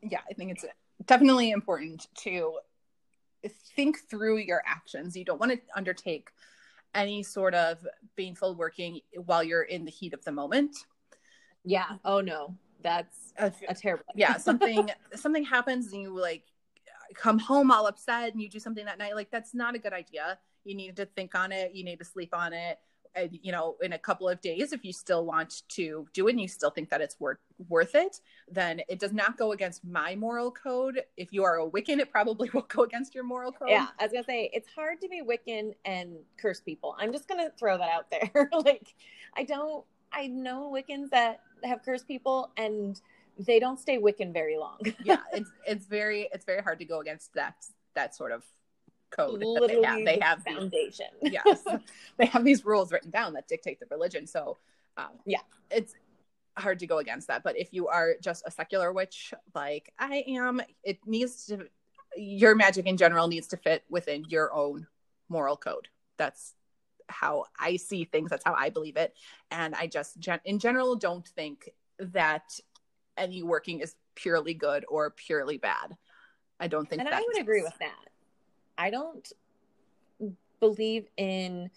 Yeah, 0.00 0.20
I 0.30 0.32
think 0.32 0.52
it's 0.52 0.64
definitely 1.06 1.50
important 1.50 2.06
to 2.18 2.58
think 3.76 3.98
through 4.08 4.38
your 4.38 4.62
actions. 4.64 5.16
You 5.16 5.24
don't 5.24 5.40
want 5.40 5.52
to 5.52 5.58
undertake 5.76 6.30
any 6.94 7.24
sort 7.24 7.54
of 7.54 7.84
baneful 8.16 8.54
working 8.54 9.00
while 9.26 9.42
you're 9.42 9.64
in 9.64 9.84
the 9.84 9.90
heat 9.90 10.14
of 10.14 10.24
the 10.24 10.32
moment. 10.32 10.76
Yeah. 11.64 11.96
Oh 12.04 12.20
no, 12.20 12.56
that's 12.80 13.34
If- 13.38 13.60
a 13.68 13.74
terrible. 13.74 14.04
yeah 14.14 14.36
something 14.36 14.88
something 15.14 15.44
happens 15.44 15.92
and 15.92 16.00
you 16.02 16.18
like 16.18 16.44
come 17.14 17.38
home 17.38 17.70
all 17.70 17.86
upset 17.86 18.32
and 18.32 18.40
you 18.40 18.48
do 18.48 18.60
something 18.60 18.84
that 18.86 18.98
night 18.98 19.14
like 19.14 19.30
that's 19.30 19.52
not 19.52 19.74
a 19.74 19.78
good 19.78 19.92
idea 19.92 20.38
you 20.64 20.74
need 20.74 20.96
to 20.96 21.06
think 21.06 21.34
on 21.34 21.52
it 21.52 21.74
you 21.74 21.84
need 21.84 21.98
to 21.98 22.04
sleep 22.04 22.34
on 22.34 22.52
it 22.52 22.78
and 23.14 23.38
you 23.42 23.52
know 23.52 23.76
in 23.82 23.92
a 23.92 23.98
couple 23.98 24.28
of 24.28 24.40
days 24.40 24.72
if 24.72 24.84
you 24.84 24.92
still 24.92 25.24
want 25.26 25.62
to 25.68 26.06
do 26.14 26.28
it 26.28 26.30
and 26.30 26.40
you 26.40 26.48
still 26.48 26.70
think 26.70 26.88
that 26.88 27.00
it's 27.00 27.18
worth 27.20 27.38
worth 27.68 27.94
it 27.94 28.20
then 28.50 28.80
it 28.88 28.98
does 28.98 29.12
not 29.12 29.36
go 29.36 29.52
against 29.52 29.84
my 29.84 30.14
moral 30.14 30.50
code 30.50 31.02
if 31.16 31.32
you 31.32 31.44
are 31.44 31.60
a 31.60 31.68
wiccan 31.68 31.98
it 31.98 32.10
probably 32.10 32.48
will 32.54 32.62
go 32.62 32.82
against 32.82 33.14
your 33.14 33.24
moral 33.24 33.52
code 33.52 33.68
Yeah, 33.68 33.88
I 33.98 34.04
was 34.04 34.12
gonna 34.12 34.24
say 34.24 34.50
it's 34.52 34.68
hard 34.74 35.00
to 35.00 35.08
be 35.08 35.22
Wiccan 35.22 35.74
and 35.84 36.16
curse 36.36 36.60
people. 36.60 36.96
I'm 36.98 37.12
just 37.12 37.28
gonna 37.28 37.50
throw 37.58 37.78
that 37.78 37.88
out 37.88 38.10
there. 38.10 38.50
like, 38.64 38.94
I 39.36 39.44
don't. 39.44 39.84
I 40.12 40.26
know 40.26 40.70
Wiccans 40.70 41.10
that 41.10 41.40
have 41.64 41.82
cursed 41.82 42.06
people, 42.06 42.50
and 42.56 43.00
they 43.38 43.58
don't 43.58 43.80
stay 43.80 43.98
Wiccan 43.98 44.32
very 44.32 44.58
long. 44.58 44.78
yeah 45.04 45.18
it's 45.32 45.50
it's 45.66 45.86
very 45.86 46.28
it's 46.32 46.44
very 46.44 46.62
hard 46.62 46.78
to 46.78 46.84
go 46.84 47.00
against 47.00 47.32
that 47.34 47.54
that 47.94 48.14
sort 48.14 48.32
of 48.32 48.44
code 49.12 49.40
that 49.40 49.68
they 49.68 49.82
have. 49.82 50.04
They 50.04 50.18
the 50.18 50.24
have 50.24 50.44
these, 50.44 50.54
foundation. 50.56 51.06
yes, 51.22 51.62
they 52.16 52.26
have 52.26 52.44
these 52.44 52.64
rules 52.64 52.90
written 52.92 53.10
down 53.10 53.34
that 53.34 53.46
dictate 53.48 53.78
the 53.80 53.86
religion. 53.90 54.26
So, 54.26 54.58
um, 54.96 55.10
Yeah. 55.24 55.40
it's 55.70 55.94
hard 56.58 56.78
to 56.80 56.86
go 56.86 56.98
against 56.98 57.28
that. 57.28 57.42
But 57.42 57.56
if 57.58 57.72
you 57.72 57.88
are 57.88 58.14
just 58.20 58.42
a 58.46 58.50
secular 58.50 58.92
witch, 58.92 59.32
like 59.54 59.92
I 59.98 60.24
am, 60.26 60.60
it 60.82 60.98
needs 61.06 61.46
to. 61.46 61.68
Your 62.14 62.54
magic 62.54 62.86
in 62.86 62.98
general 62.98 63.26
needs 63.26 63.46
to 63.48 63.56
fit 63.56 63.84
within 63.88 64.24
your 64.28 64.52
own 64.52 64.86
moral 65.30 65.56
code. 65.56 65.88
That's 66.18 66.54
how 67.08 67.46
I 67.58 67.76
see 67.76 68.04
things. 68.04 68.28
That's 68.28 68.44
how 68.44 68.54
I 68.54 68.68
believe 68.68 68.98
it. 68.98 69.14
And 69.50 69.74
I 69.74 69.86
just, 69.86 70.18
gen- 70.18 70.40
in 70.44 70.58
general, 70.58 70.94
don't 70.94 71.26
think 71.26 71.70
that 71.98 72.60
any 73.16 73.42
working 73.42 73.80
is 73.80 73.94
purely 74.14 74.52
good 74.52 74.84
or 74.88 75.10
purely 75.10 75.56
bad. 75.56 75.96
I 76.60 76.68
don't 76.68 76.88
think 76.88 77.00
and 77.00 77.06
that 77.06 77.14
I 77.14 77.24
would 77.26 77.40
agree 77.40 77.62
with 77.62 77.76
that. 77.78 78.11
I 78.82 78.90
don't 78.90 79.32
believe 80.58 81.06
in 81.16 81.70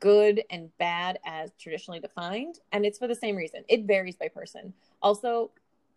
good 0.00 0.42
and 0.50 0.76
bad 0.78 1.20
as 1.24 1.52
traditionally 1.60 2.00
defined, 2.00 2.58
and 2.72 2.84
it's 2.84 2.98
for 2.98 3.06
the 3.06 3.14
same 3.14 3.36
reason. 3.36 3.62
It 3.68 3.84
varies 3.84 4.16
by 4.16 4.26
person. 4.26 4.74
Also, 5.00 5.52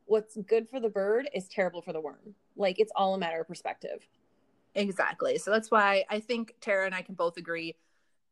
what's 0.05 0.37
good 0.37 0.69
for 0.69 0.79
the 0.79 0.89
bird 0.89 1.27
is 1.33 1.47
terrible 1.47 1.81
for 1.81 1.91
the 1.91 1.99
worm. 1.99 2.35
Like 2.55 2.79
it's 2.79 2.91
all 2.95 3.15
a 3.15 3.17
matter 3.17 3.41
of 3.41 3.47
perspective. 3.47 4.07
Exactly. 4.75 5.39
So 5.39 5.49
that's 5.49 5.71
why 5.71 6.05
I 6.07 6.19
think 6.19 6.53
Tara 6.61 6.85
and 6.85 6.93
I 6.93 7.01
can 7.01 7.15
both 7.15 7.37
agree, 7.37 7.75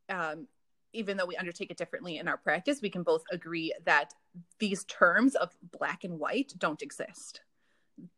um, 0.08 0.48
even 0.94 1.18
though 1.18 1.26
we 1.26 1.38
undertake 1.38 1.72
it 1.72 1.78
differently 1.78 2.18
in 2.18 2.28
our 2.28 2.38
practice, 2.38 2.82
we 2.84 2.92
can 2.92 3.02
both 3.02 3.24
agree 3.32 3.74
that 3.86 4.14
these 4.60 4.84
terms 4.84 5.34
of 5.34 5.58
black 5.76 6.04
and 6.04 6.20
white 6.20 6.54
don't 6.60 6.84
exist. 6.84 7.42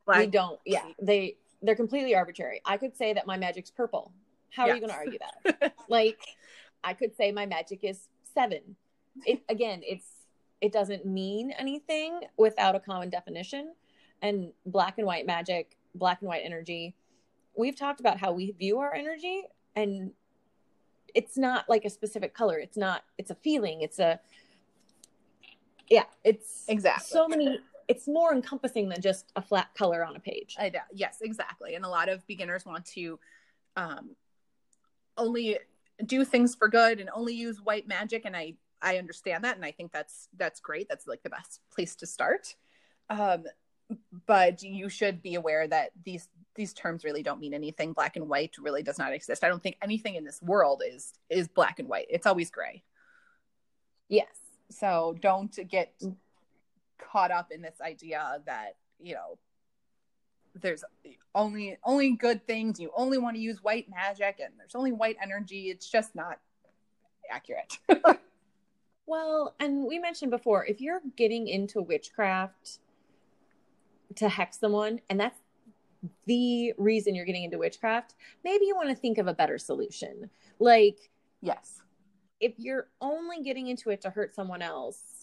we 0.07 0.27
don't. 0.27 0.59
Yeah, 0.65 0.87
they 1.01 1.37
they're 1.63 1.75
completely 1.75 2.13
arbitrary. 2.13 2.61
I 2.65 2.77
could 2.77 2.95
say 2.95 3.13
that 3.13 3.25
my 3.25 3.37
magic's 3.37 3.71
purple. 3.71 4.11
How 4.49 4.67
are 4.67 4.75
you 4.75 4.81
going 4.81 4.91
to 4.91 4.95
argue 4.95 5.19
that? 5.19 5.73
like, 5.89 6.19
I 6.83 6.93
could 6.93 7.15
say 7.15 7.31
my 7.31 7.45
magic 7.45 7.79
is 7.83 8.07
seven. 8.35 8.75
It 9.25 9.41
again, 9.49 9.81
it's 9.83 10.05
it 10.61 10.71
doesn't 10.71 11.05
mean 11.05 11.51
anything 11.57 12.21
without 12.37 12.75
a 12.75 12.79
common 12.79 13.09
definition. 13.09 13.73
And 14.21 14.51
black 14.65 14.97
and 14.97 15.07
white 15.07 15.25
magic, 15.25 15.77
black 15.95 16.21
and 16.21 16.27
white 16.27 16.43
energy. 16.43 16.95
We've 17.55 17.75
talked 17.75 17.99
about 17.99 18.17
how 18.17 18.31
we 18.33 18.51
view 18.51 18.79
our 18.79 18.93
energy, 18.93 19.43
and 19.75 20.11
it's 21.13 21.37
not 21.37 21.69
like 21.69 21.85
a 21.85 21.89
specific 21.89 22.33
color. 22.33 22.57
It's 22.57 22.77
not. 22.77 23.03
It's 23.17 23.31
a 23.31 23.35
feeling. 23.35 23.81
It's 23.81 23.99
a 23.99 24.19
yeah. 25.89 26.05
It's 26.23 26.65
exactly. 26.67 27.05
so 27.07 27.27
many. 27.27 27.59
It's 27.93 28.07
more 28.07 28.33
encompassing 28.33 28.89
than 28.89 29.01
just 29.01 29.31
a 29.35 29.41
flat 29.41 29.73
color 29.75 30.03
on 30.03 30.15
a 30.15 30.19
page. 30.19 30.55
I 30.59 30.69
know. 30.69 30.79
Yes, 30.91 31.19
exactly. 31.21 31.75
And 31.75 31.85
a 31.85 31.89
lot 31.89 32.09
of 32.09 32.25
beginners 32.25 32.65
want 32.65 32.85
to 32.87 33.19
um, 33.75 34.15
only 35.15 35.59
do 36.05 36.25
things 36.25 36.55
for 36.55 36.67
good 36.67 36.99
and 36.99 37.09
only 37.13 37.33
use 37.33 37.61
white 37.61 37.87
magic. 37.87 38.25
And 38.25 38.35
I 38.35 38.55
I 38.81 38.97
understand 38.97 39.43
that, 39.45 39.55
and 39.55 39.63
I 39.63 39.71
think 39.71 39.91
that's 39.91 40.27
that's 40.37 40.59
great. 40.59 40.87
That's 40.89 41.07
like 41.07 41.23
the 41.23 41.29
best 41.29 41.61
place 41.73 41.95
to 41.97 42.05
start. 42.05 42.55
Um, 43.09 43.45
but 44.25 44.63
you 44.63 44.89
should 44.89 45.21
be 45.21 45.35
aware 45.35 45.67
that 45.67 45.91
these 46.03 46.27
these 46.55 46.73
terms 46.73 47.03
really 47.03 47.23
don't 47.23 47.39
mean 47.39 47.53
anything. 47.53 47.93
Black 47.93 48.15
and 48.15 48.27
white 48.27 48.55
really 48.59 48.83
does 48.83 48.97
not 48.97 49.13
exist. 49.13 49.43
I 49.43 49.49
don't 49.49 49.61
think 49.63 49.77
anything 49.81 50.15
in 50.15 50.23
this 50.23 50.41
world 50.41 50.81
is 50.85 51.13
is 51.29 51.47
black 51.47 51.79
and 51.79 51.87
white. 51.87 52.07
It's 52.09 52.25
always 52.25 52.51
gray. 52.51 52.83
Yes. 54.09 54.35
So 54.69 55.15
don't 55.21 55.55
get 55.69 55.93
caught 56.97 57.31
up 57.31 57.51
in 57.51 57.61
this 57.61 57.79
idea 57.81 58.41
that, 58.45 58.77
you 58.99 59.13
know, 59.13 59.37
there's 60.55 60.83
only 61.33 61.77
only 61.83 62.11
good 62.11 62.45
things. 62.45 62.79
You 62.79 62.91
only 62.95 63.17
want 63.17 63.35
to 63.35 63.41
use 63.41 63.63
white 63.63 63.87
magic 63.89 64.39
and 64.39 64.53
there's 64.57 64.75
only 64.75 64.91
white 64.91 65.17
energy. 65.21 65.69
It's 65.69 65.89
just 65.89 66.15
not 66.15 66.39
accurate. 67.31 67.79
Well, 69.05 69.53
and 69.59 69.85
we 69.85 69.99
mentioned 69.99 70.31
before, 70.31 70.65
if 70.65 70.79
you're 70.79 71.01
getting 71.17 71.47
into 71.47 71.81
witchcraft 71.81 72.79
to 74.15 74.29
hex 74.29 74.59
someone, 74.59 75.01
and 75.09 75.19
that's 75.19 75.39
the 76.25 76.73
reason 76.77 77.15
you're 77.15 77.25
getting 77.25 77.43
into 77.43 77.57
witchcraft, 77.57 78.15
maybe 78.43 78.65
you 78.65 78.75
want 78.75 78.89
to 78.89 78.95
think 78.95 79.17
of 79.17 79.27
a 79.27 79.33
better 79.33 79.57
solution. 79.57 80.29
Like, 80.59 81.09
yes. 81.41 81.81
if 82.39 82.53
you're 82.57 82.87
only 83.01 83.41
getting 83.43 83.67
into 83.67 83.89
it 83.89 84.01
to 84.01 84.09
hurt 84.09 84.33
someone 84.33 84.61
else, 84.61 85.22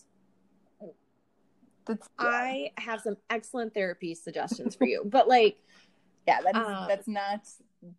That's 1.90 2.09
I 2.18 2.70
have 2.79 3.00
some 3.00 3.16
excellent 3.29 3.74
therapy 3.74 4.14
suggestions 4.14 4.74
for 4.74 4.87
you. 4.87 5.03
But 5.05 5.29
like, 5.29 5.59
yeah, 6.26 6.40
that's 6.44 6.57
um, 6.57 6.87
that's 6.88 7.09
not 7.09 7.40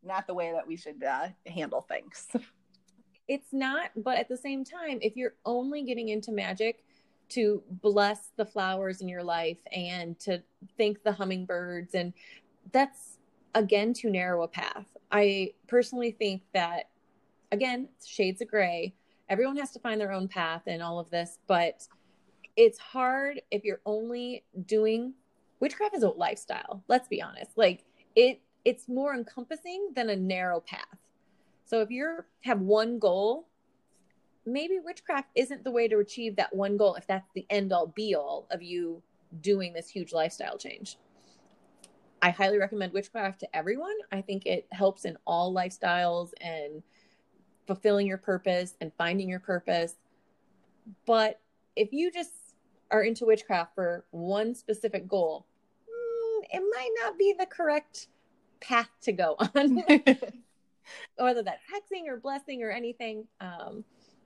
not 0.03 0.27
the 0.27 0.33
way 0.33 0.51
that 0.53 0.67
we 0.67 0.77
should 0.77 1.03
uh, 1.03 1.27
handle 1.45 1.81
things. 1.81 2.27
it's 3.27 3.51
not, 3.51 3.91
but 3.95 4.17
at 4.17 4.29
the 4.29 4.37
same 4.37 4.63
time, 4.63 4.99
if 5.01 5.15
you're 5.15 5.35
only 5.45 5.83
getting 5.83 6.09
into 6.09 6.31
magic 6.31 6.83
to 7.29 7.63
bless 7.81 8.29
the 8.35 8.45
flowers 8.45 9.01
in 9.01 9.07
your 9.07 9.23
life 9.23 9.59
and 9.71 10.19
to 10.19 10.41
thank 10.77 11.03
the 11.03 11.11
hummingbirds, 11.11 11.95
and 11.95 12.13
that's 12.71 13.17
again 13.55 13.93
too 13.93 14.09
narrow 14.09 14.43
a 14.43 14.47
path. 14.47 14.85
I 15.11 15.51
personally 15.67 16.11
think 16.11 16.43
that, 16.53 16.89
again, 17.51 17.89
shades 18.05 18.41
of 18.41 18.47
gray. 18.47 18.93
Everyone 19.29 19.57
has 19.57 19.71
to 19.71 19.79
find 19.79 19.99
their 19.99 20.11
own 20.11 20.27
path 20.27 20.67
in 20.67 20.81
all 20.81 20.99
of 20.99 21.09
this, 21.09 21.37
but 21.47 21.87
it's 22.61 22.77
hard 22.77 23.41
if 23.49 23.63
you're 23.63 23.81
only 23.87 24.43
doing 24.67 25.15
witchcraft 25.59 25.95
is 25.95 26.03
a 26.03 26.09
lifestyle. 26.09 26.83
Let's 26.87 27.07
be 27.07 27.19
honest. 27.19 27.57
Like 27.57 27.85
it, 28.15 28.39
it's 28.65 28.87
more 28.87 29.15
encompassing 29.15 29.93
than 29.95 30.11
a 30.11 30.15
narrow 30.15 30.59
path. 30.59 30.99
So 31.65 31.81
if 31.81 31.89
you 31.89 32.23
have 32.41 32.59
one 32.59 32.99
goal, 32.99 33.47
maybe 34.45 34.77
witchcraft 34.77 35.29
isn't 35.33 35.63
the 35.63 35.71
way 35.71 35.87
to 35.87 35.97
achieve 35.97 36.35
that 36.35 36.55
one 36.55 36.77
goal 36.77 36.93
if 36.93 37.07
that's 37.07 37.31
the 37.33 37.47
end 37.49 37.73
all 37.73 37.87
be 37.87 38.13
all 38.13 38.45
of 38.51 38.61
you 38.61 39.01
doing 39.41 39.73
this 39.73 39.89
huge 39.89 40.13
lifestyle 40.13 40.59
change. 40.59 40.97
I 42.21 42.29
highly 42.29 42.59
recommend 42.59 42.93
witchcraft 42.93 43.39
to 43.39 43.55
everyone. 43.55 43.95
I 44.11 44.21
think 44.21 44.45
it 44.45 44.67
helps 44.71 45.05
in 45.05 45.17
all 45.25 45.51
lifestyles 45.51 46.29
and 46.39 46.83
fulfilling 47.65 48.05
your 48.05 48.19
purpose 48.19 48.75
and 48.79 48.91
finding 48.99 49.29
your 49.29 49.39
purpose. 49.39 49.95
But 51.07 51.39
if 51.75 51.91
you 51.91 52.11
just 52.11 52.31
are 52.91 53.03
into 53.03 53.25
witchcraft 53.25 53.75
for 53.75 54.05
one 54.11 54.53
specific 54.53 55.07
goal, 55.07 55.45
mm, 55.87 56.45
it 56.51 56.59
might 56.75 56.89
not 57.03 57.17
be 57.17 57.33
the 57.37 57.45
correct 57.45 58.07
path 58.59 58.89
to 59.03 59.11
go 59.11 59.35
on. 59.39 59.83
whether 61.17 61.43
that's 61.43 61.61
hexing 61.71 62.07
or 62.07 62.17
blessing 62.17 62.63
or 62.63 62.69
anything 62.69 63.25
um, 63.39 63.83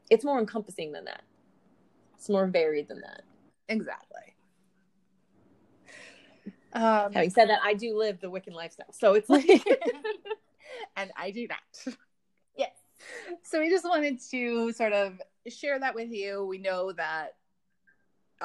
it's 0.10 0.26
more 0.26 0.40
encompassing 0.40 0.92
than 0.92 1.06
that 1.06 1.22
it's 2.16 2.30
more 2.30 2.48
varied 2.48 2.88
than 2.88 3.02
that 3.02 3.22
exactly. 3.68 4.22
Um, 6.74 7.14
having 7.14 7.30
said 7.30 7.50
that 7.50 7.60
i 7.64 7.74
do 7.74 7.96
live 7.96 8.20
the 8.20 8.32
wiccan 8.32 8.54
lifestyle 8.54 8.92
so 8.92 9.14
it's 9.14 9.30
like 9.30 9.48
and 10.98 11.12
I 11.18 11.32
do 11.32 11.48
that. 11.48 11.96
yes 12.58 12.72
so 13.44 13.60
we 13.60 13.70
just 13.70 13.86
wanted 13.86 14.20
to 14.32 14.72
sort 14.72 14.94
of 14.94 15.22
share 15.48 15.80
that 15.80 15.96
with 15.96 16.12
you. 16.12 16.46
We 16.46 16.58
know 16.58 16.92
that 16.94 17.36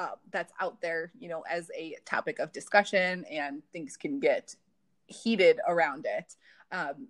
uh, 0.01 0.15
that's 0.31 0.51
out 0.59 0.81
there, 0.81 1.11
you 1.19 1.29
know, 1.29 1.43
as 1.49 1.69
a 1.77 1.95
topic 2.05 2.39
of 2.39 2.51
discussion, 2.51 3.23
and 3.29 3.61
things 3.71 3.97
can 3.97 4.19
get 4.19 4.55
heated 5.05 5.59
around 5.67 6.07
it. 6.07 6.35
Um, 6.71 7.07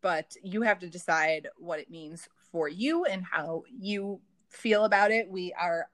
but 0.00 0.36
you 0.42 0.62
have 0.62 0.78
to 0.80 0.88
decide 0.88 1.48
what 1.58 1.80
it 1.80 1.90
means 1.90 2.28
for 2.52 2.68
you 2.68 3.06
and 3.06 3.24
how 3.24 3.64
you 3.76 4.20
feel 4.48 4.84
about 4.84 5.10
it. 5.10 5.28
We 5.28 5.52
are 5.54 5.88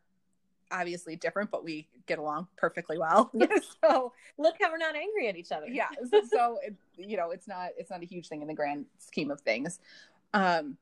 obviously 0.70 1.16
different, 1.16 1.50
but 1.50 1.64
we 1.64 1.88
get 2.04 2.18
along 2.18 2.48
perfectly 2.58 2.98
well. 2.98 3.30
so 3.82 4.12
look 4.36 4.56
how 4.60 4.70
we're 4.70 4.76
not 4.76 4.96
angry 4.96 5.28
at 5.28 5.36
each 5.36 5.50
other 5.50 5.66
yeah 5.66 5.88
so, 6.10 6.20
so 6.30 6.58
it, 6.62 6.74
you 6.96 7.16
know 7.16 7.30
it's 7.30 7.48
not 7.48 7.70
it's 7.78 7.90
not 7.90 8.02
a 8.02 8.06
huge 8.06 8.28
thing 8.28 8.42
in 8.42 8.48
the 8.48 8.54
grand 8.54 8.84
scheme 8.98 9.30
of 9.30 9.40
things 9.40 9.80
um 10.34 10.76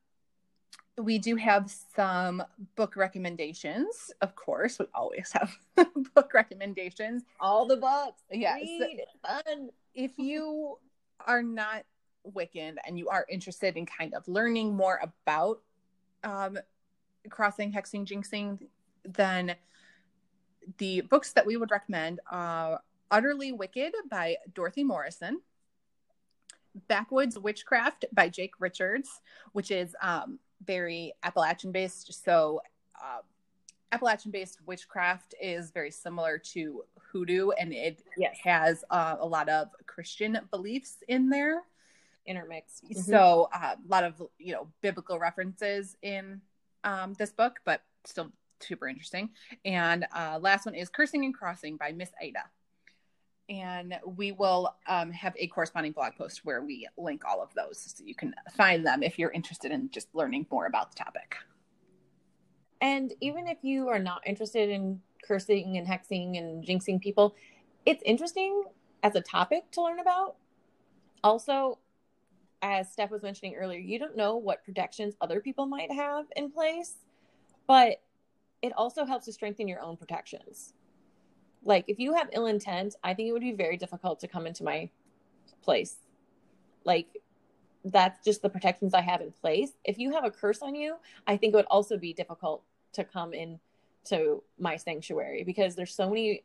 we 0.99 1.19
do 1.19 1.35
have 1.37 1.75
some 1.97 2.43
book 2.77 2.95
recommendations 2.97 4.13
of 4.21 4.37
course 4.37 4.79
we 4.79 4.87
always 4.95 5.33
have 5.33 5.57
book 6.15 6.33
recommendations. 6.35 7.23
All 7.41 7.67
the 7.67 7.77
books. 7.77 8.23
Yes. 8.31 8.61
read. 8.63 9.01
Fun. 9.23 9.71
If 9.95 10.13
you 10.19 10.79
are 11.27 11.43
not 11.43 11.85
wiccan 12.35 12.77
and 12.87 12.99
you 12.99 13.09
are 13.09 13.27
interested 13.29 13.77
in 13.77 13.87
kind 13.87 14.15
of 14.15 14.27
learning 14.27 14.75
more 14.75 15.01
about 15.03 15.61
um 16.23 16.59
crossing 17.29 17.73
hexing 17.73 18.07
jinxing 18.07 18.59
then 19.05 19.55
the 20.79 21.03
books 21.03 21.33
that 21.33 21.45
we 21.45 21.57
would 21.57 21.71
recommend 21.71 22.21
are 22.31 22.81
utterly 23.11 23.53
wicked 23.53 23.93
by 24.11 24.37
dorothy 24.55 24.83
morrison 24.83 25.41
backwoods 26.89 27.39
witchcraft 27.39 28.07
by 28.13 28.29
jake 28.29 28.55
richards 28.59 29.21
which 29.53 29.71
is 29.71 29.95
um 30.01 30.39
very 30.67 31.13
appalachian 31.23 31.73
based 31.73 32.25
so 32.25 32.61
uh, 33.03 33.21
appalachian 33.93 34.31
based 34.31 34.59
witchcraft 34.67 35.35
is 35.41 35.71
very 35.71 35.91
similar 35.91 36.39
to 36.39 36.85
hoodoo 37.13 37.51
and 37.51 37.73
it 37.73 38.03
Yes. 38.17 38.37
has 38.43 38.85
uh, 38.91 39.17
a 39.21 39.27
lot 39.27 39.49
of 39.49 39.69
christian 39.87 40.39
beliefs 40.51 40.97
in 41.09 41.29
there 41.29 41.63
intermixed. 42.27 42.85
Mhm. 42.89 42.97
So 42.97 43.49
uh, 43.53 43.77
a 43.77 43.89
lot 43.89 44.03
of 44.05 44.23
you 44.39 44.53
know 44.55 44.69
biblical 44.81 45.19
references 45.19 45.97
in 46.01 46.41
um, 46.83 47.13
this 47.15 47.33
book, 47.33 47.61
but 47.65 47.83
still 48.05 48.33
super 48.61 48.89
interesting. 48.89 49.29
And 49.65 50.07
uh, 50.17 50.39
last 50.41 50.65
one 50.65 50.75
is 50.75 50.89
"Cursing 50.89 51.25
and 51.27 51.35
Crossing" 51.35 51.77
by 51.77 51.93
Miss 51.93 52.11
Ada. 52.21 52.45
And 53.49 53.99
we 54.17 54.33
will 54.33 54.75
um, 54.87 55.13
have 55.13 55.35
a 55.39 55.47
corresponding 55.49 55.93
blog 55.93 56.15
post 56.17 56.45
where 56.45 56.63
we 56.63 56.89
link 56.97 57.25
all 57.27 57.43
of 57.43 57.53
those 57.55 57.79
so 57.79 58.03
you 58.05 58.15
can 58.15 58.35
find 58.57 58.87
them 58.87 59.03
if 59.03 59.19
you're 59.19 59.31
interested 59.31 59.71
in 59.71 59.91
just 59.91 60.09
learning 60.15 60.47
more 60.51 60.67
about 60.67 60.93
the 60.93 60.97
topic. 61.05 61.37
And 62.81 63.13
even 63.21 63.47
if 63.47 63.59
you 63.63 63.89
are 63.89 63.99
not 63.99 64.27
interested 64.27 64.71
in 64.71 65.01
cursing 65.27 65.77
and 65.77 65.87
hexing 65.87 66.39
and 66.39 66.65
jinxing 66.65 67.01
people, 67.01 67.35
it's 67.87 68.03
interesting 68.05 68.65
as 69.03 69.15
a 69.15 69.21
topic 69.21 69.71
to 69.73 69.83
learn 69.83 70.01
about. 70.01 70.37
Also, 71.23 71.79
as 72.63 72.91
Steph 72.91 73.11
was 73.11 73.23
mentioning 73.23 73.55
earlier, 73.57 73.79
you 73.79 73.99
don't 73.99 74.17
know 74.17 74.37
what 74.37 74.65
protections 74.65 75.15
other 75.21 75.41
people 75.41 75.67
might 75.67 75.93
have 75.93 76.27
in 76.37 76.51
place, 76.51 76.95
but 77.67 78.01
it 78.63 78.73
also 78.77 79.05
helps 79.05 79.27
to 79.27 79.33
strengthen 79.33 79.69
your 79.69 79.81
own 79.81 79.97
protections. 79.97 80.73
Like 81.65 81.85
if 81.89 81.99
you 81.99 82.15
have 82.15 82.29
ill 82.33 82.47
intent, 82.47 82.95
I 83.03 83.15
think 83.15 83.29
it 83.29 83.33
would 83.33 83.43
be 83.43 83.53
very 83.53 83.77
difficult 83.77 84.21
to 84.21 84.29
come 84.29 84.47
into 84.47 84.65
my 84.65 84.91
place. 85.63 85.97
Like 86.85 87.07
that's 87.85 88.25
just 88.25 88.43
the 88.43 88.49
protections 88.49 88.95
I 88.95 89.01
have 89.01 89.21
in 89.21 89.33
place. 89.33 89.73
If 89.85 89.99
you 89.99 90.13
have 90.13 90.25
a 90.25 90.31
curse 90.31 90.63
on 90.63 90.75
you, 90.75 90.97
I 91.27 91.37
think 91.37 91.55
it 91.55 91.57
would 91.57 91.67
also 91.67 91.99
be 91.99 92.13
difficult 92.13 92.63
to 92.93 93.05
come 93.05 93.35
in 93.35 93.59
to 94.05 94.43
my 94.59 94.77
sanctuary 94.77 95.45
because 95.45 95.75
there's 95.75 95.95
so 95.95 96.09
many 96.09 96.45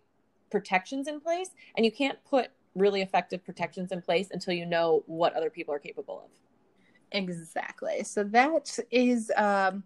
protections 0.49 1.07
in 1.07 1.19
place 1.19 1.49
and 1.75 1.85
you 1.85 1.91
can't 1.91 2.17
put 2.25 2.49
really 2.75 3.01
effective 3.01 3.43
protections 3.43 3.91
in 3.91 4.01
place 4.01 4.29
until 4.31 4.53
you 4.53 4.65
know 4.65 5.03
what 5.05 5.33
other 5.33 5.49
people 5.49 5.73
are 5.73 5.79
capable 5.79 6.21
of. 6.23 6.29
Exactly. 7.11 8.03
So 8.03 8.23
that 8.25 8.77
is 8.91 9.31
um 9.35 9.83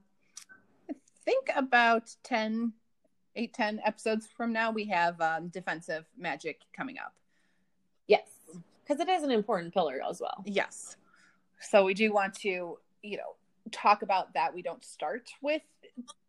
think 1.26 1.50
about 1.56 2.15
10 2.24 2.74
8 3.36 3.54
10 3.54 3.82
episodes 3.86 4.28
from 4.28 4.54
now 4.54 4.72
we 4.72 4.86
have 4.86 5.19
um 5.22 5.48
defensive 5.50 6.06
magic 6.17 6.62
coming 6.76 6.98
up. 6.98 7.13
Yes. 8.08 8.28
Because 8.86 9.00
it 9.00 9.10
is 9.10 9.24
an 9.24 9.32
important 9.32 9.74
pillar 9.74 10.02
as 10.08 10.19
well. 10.19 10.43
Yes. 10.46 10.98
So 11.60 11.86
we 11.86 11.93
do 11.93 12.12
want 12.12 12.34
to, 12.39 12.78
you 13.02 13.17
know, 13.17 13.36
talk 13.72 14.02
about 14.02 14.34
that. 14.34 14.54
We 14.54 14.62
don't 14.62 14.84
start 14.84 15.30
with 15.41 15.62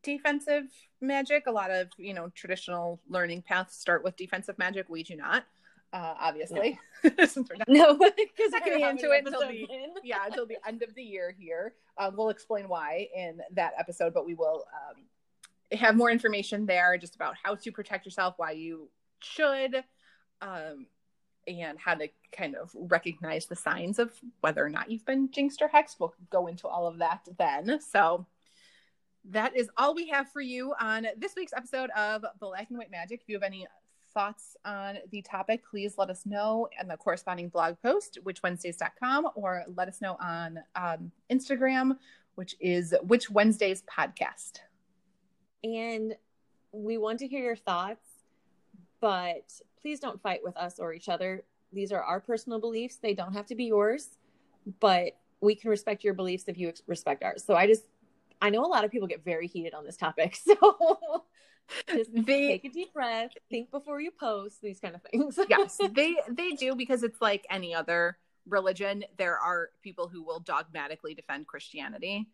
defensive 0.03 0.65
magic. 1.01 1.47
A 1.47 1.51
lot 1.51 1.71
of, 1.71 1.89
you 1.97 2.15
know, 2.15 2.31
traditional 2.35 3.01
learning 3.09 3.43
paths 3.43 3.77
start 3.77 4.05
with 4.05 4.17
defensive 4.17 4.57
magic. 4.59 4.87
We 4.89 5.03
do 5.03 5.17
not, 5.17 5.45
uh, 5.93 6.15
obviously. 6.21 6.79
Since 7.03 7.37
we're 7.37 7.57
not, 7.57 7.69
No, 7.69 7.95
because 7.99 8.53
not 8.53 8.65
getting 8.65 8.85
into 8.85 9.11
it 9.11 9.25
until 9.27 9.41
the 9.41 9.67
yeah 10.03 10.25
until 10.27 10.47
the 10.47 10.57
end 10.67 10.83
of 10.83 10.95
the 10.95 11.03
year 11.03 11.35
here. 11.37 11.75
Um, 11.99 12.15
we'll 12.17 12.31
explain 12.31 12.69
why 12.69 13.09
in 13.15 13.41
that 13.53 13.73
episode, 13.79 14.15
but 14.15 14.25
we 14.27 14.35
will 14.35 14.65
um, 14.73 15.03
have 15.75 15.97
more 15.97 16.11
information 16.11 16.67
there 16.67 16.97
just 16.99 17.15
about 17.15 17.35
how 17.43 17.55
to 17.55 17.73
protect 17.73 18.05
yourself, 18.05 18.35
why 18.37 18.53
you 18.53 18.89
should, 19.21 19.85
um, 20.41 20.87
and 21.47 21.79
how 21.79 21.95
to 21.95 22.09
kind 22.33 22.55
of 22.57 22.71
recognize 22.75 23.47
the 23.47 23.57
signs 23.57 23.99
of 23.99 24.13
whether 24.41 24.65
or 24.65 24.71
not 24.71 24.91
you've 24.91 25.05
been 25.05 25.31
jinxed 25.31 25.63
or 25.63 25.69
hexed. 25.69 25.97
We'll 25.99 26.15
go 26.31 26.47
into 26.47 26.67
all 26.67 26.87
of 26.87 26.99
that 26.99 27.27
then. 27.39 27.81
So 27.81 28.27
that 29.31 29.57
is 29.57 29.69
all 29.77 29.95
we 29.95 30.09
have 30.09 30.31
for 30.31 30.41
you 30.41 30.75
on 30.81 31.07
this 31.17 31.35
week's 31.37 31.53
episode 31.55 31.91
of 31.91 32.25
Black 32.41 32.69
and 32.69 32.79
White 32.79 32.91
Magic. 32.91 33.21
If 33.23 33.29
you 33.29 33.37
have 33.37 33.43
any 33.43 33.67
thoughts 34.13 34.57
on 34.65 34.99
the 35.11 35.23
topic, 35.23 35.63
please 35.69 35.95
let 35.99 36.11
us 36.11 36.25
know 36.25 36.69
in 36.81 36.89
the 36.89 36.97
corresponding 36.97 37.49
blog 37.49 37.77
post, 37.83 38.19
witchwednesdays.com, 38.25 39.29
or 39.35 39.65
let 39.77 39.89
us 39.89 40.01
know 40.01 40.17
on 40.21 40.61
um, 40.77 41.11
Instagram, 41.31 41.97
which 42.37 42.55
is 42.61 42.95
Witch 43.03 43.31
Wednesdays 43.31 43.83
Podcast. 43.83 44.61
And 45.65 46.15
we 46.73 46.99
want 46.99 47.19
to 47.21 47.27
hear 47.27 47.43
your 47.43 47.57
thoughts, 47.57 48.07
but 49.01 49.51
please 49.81 49.99
don't 49.99 50.21
fight 50.23 50.41
with 50.45 50.57
us 50.57 50.79
or 50.79 50.93
each 50.93 51.09
other. 51.09 51.43
These 51.73 51.91
are 51.91 52.03
our 52.03 52.21
personal 52.21 52.61
beliefs. 52.61 52.97
They 52.97 53.15
don't 53.15 53.33
have 53.33 53.47
to 53.47 53.55
be 53.55 53.65
yours, 53.65 54.19
but 54.81 55.17
we 55.41 55.55
can 55.55 55.71
respect 55.71 56.05
your 56.05 56.15
beliefs 56.15 56.45
if 56.47 56.59
you 56.59 56.69
ex- 56.69 56.83
respect 56.87 57.23
ours. 57.25 57.43
So 57.45 57.55
I 57.57 57.67
just, 57.67 57.85
I 58.41 58.51
know 58.51 58.65
a 58.65 58.69
lot 58.69 58.85
of 58.85 58.91
people 58.91 59.09
get 59.09 59.25
very 59.25 59.47
heated 59.47 59.75
on 59.75 59.85
this 59.85 59.97
topic. 59.97 60.39
So 60.47 61.25
just 61.89 62.11
They- 62.15 62.49
take 62.49 62.65
a 62.67 62.69
deep 62.69 62.93
breath, 62.93 63.31
think 63.51 63.71
before 63.71 63.99
you 63.99 64.11
post, 64.11 64.61
these 64.61 64.81
kind 64.81 64.95
of 64.95 65.01
things. 65.03 65.39
yes, 65.49 65.79
they 65.93 66.15
they 66.29 66.51
do 66.51 66.75
because 66.75 67.03
it's 67.03 67.23
like 67.23 67.47
any 67.49 67.75
other 67.75 68.19
religion. 68.47 69.03
There 69.17 69.39
are 69.39 69.71
people 69.83 70.07
who 70.09 70.23
will 70.23 70.41
dogmatically 70.41 71.15
defend 71.15 71.47
Christianity, 71.47 72.29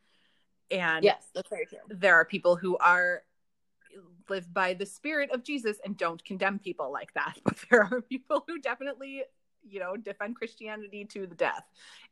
and 0.71 1.05
yes, 1.05 1.25
that's 1.35 1.49
very 1.49 1.67
true. 1.67 1.79
there 1.89 2.15
are 2.15 2.25
people 2.25 2.57
who 2.57 2.77
are 2.79 3.23
live 4.29 4.53
by 4.55 4.75
the 4.75 4.87
spirit 4.87 5.31
of 5.33 5.43
Jesus 5.43 5.79
and 5.85 5.97
don't 5.97 6.25
condemn 6.25 6.59
people 6.59 6.93
like 6.93 7.13
that. 7.15 7.39
But 7.45 7.57
there 7.71 7.83
are 7.83 8.01
people 8.01 8.45
who 8.47 8.61
definitely, 8.61 9.25
you 9.69 9.81
know, 9.81 9.97
defend 9.97 10.37
Christianity 10.37 11.05
to 11.07 11.27
the 11.27 11.35
death. 11.35 11.65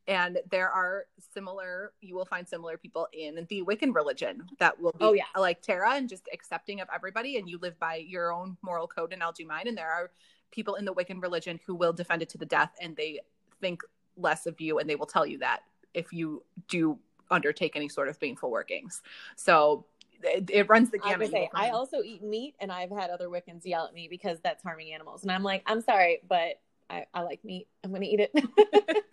And 0.09 0.39
there 0.51 0.71
are 0.71 1.05
similar, 1.35 1.93
you 2.01 2.15
will 2.17 2.25
find 2.25 2.49
similar 2.49 2.77
people 2.79 3.07
in 3.13 3.47
the 3.49 3.63
Wiccan 3.63 3.95
religion 3.95 4.47
that 4.59 4.81
will 4.81 4.93
be 4.93 4.99
Oh, 5.05 5.13
yeah. 5.13 5.25
like 5.37 5.61
Tara 5.63 5.93
and 5.95 6.09
just 6.09 6.29
accepting 6.33 6.81
of 6.81 6.89
everybody. 6.93 7.37
And 7.37 7.49
you 7.49 7.59
live 7.61 7.79
by 7.79 7.97
your 7.97 8.33
own 8.33 8.57
moral 8.63 8.89
code, 8.89 9.13
and 9.13 9.23
I'll 9.23 9.33
do 9.33 9.47
mine. 9.47 9.69
And 9.69 9.77
there 9.77 9.91
are 9.91 10.11
people 10.51 10.77
in 10.77 10.85
the 10.87 10.95
Wiccan 10.95 11.23
religion 11.23 11.61
who 11.67 11.75
will 11.75 11.93
defend 11.93 12.23
it 12.23 12.31
to 12.31 12.39
the 12.39 12.47
death 12.47 12.73
and 12.81 12.97
they 12.97 13.21
think 13.61 13.83
less 14.17 14.47
of 14.47 14.61
you 14.61 14.79
and 14.79 14.89
they 14.89 14.97
will 14.97 15.07
tell 15.07 15.27
you 15.27 15.39
that 15.39 15.61
if 15.95 16.13
you 16.13 16.43
do 16.69 16.99
undertake 17.31 17.77
any 17.77 17.89
sort 17.89 18.09
of 18.09 18.19
baneful 18.19 18.51
workings. 18.51 19.03
So 19.37 19.87
it, 20.23 20.51
it 20.53 20.69
runs 20.69 20.91
the 20.91 20.99
gamut. 20.99 21.31
gonna 21.31 21.31
say, 21.31 21.51
I 21.55 21.71
also 21.71 22.03
eat 22.03 22.23
meat, 22.23 22.55
and 22.61 22.73
I've 22.73 22.91
had 22.91 23.11
other 23.11 23.29
Wiccans 23.29 23.65
yell 23.65 23.87
at 23.87 23.95
me 23.95 24.09
because 24.09 24.39
that's 24.41 24.63
harming 24.63 24.93
animals, 24.93 25.23
and 25.23 25.33
I'm 25.33 25.43
like, 25.43 25.63
I'm 25.67 25.81
sorry, 25.81 26.21
but 26.29 26.61
I, 26.91 27.07
I 27.15 27.23
like 27.23 27.45
meat. 27.45 27.69
I'm 27.85 27.93
gonna 27.93 28.07
eat 28.07 28.21
it. 28.21 28.33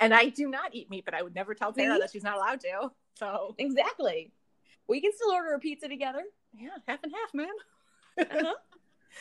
and 0.00 0.14
I 0.14 0.28
do 0.28 0.48
not 0.48 0.74
eat 0.74 0.90
meat, 0.90 1.04
but 1.04 1.14
I 1.14 1.22
would 1.22 1.34
never 1.34 1.54
tell 1.54 1.72
Tara 1.72 1.94
See? 1.94 2.00
that 2.00 2.10
she's 2.10 2.24
not 2.24 2.36
allowed 2.36 2.60
to. 2.60 2.90
So 3.18 3.54
exactly. 3.58 4.32
We 4.88 5.00
can 5.00 5.12
still 5.14 5.32
order 5.32 5.54
a 5.54 5.58
pizza 5.58 5.88
together. 5.88 6.22
yeah, 6.56 6.68
half 6.86 7.00
and 7.02 7.12
half, 7.12 7.34
man. 7.34 7.48
Uh-huh. 8.18 8.54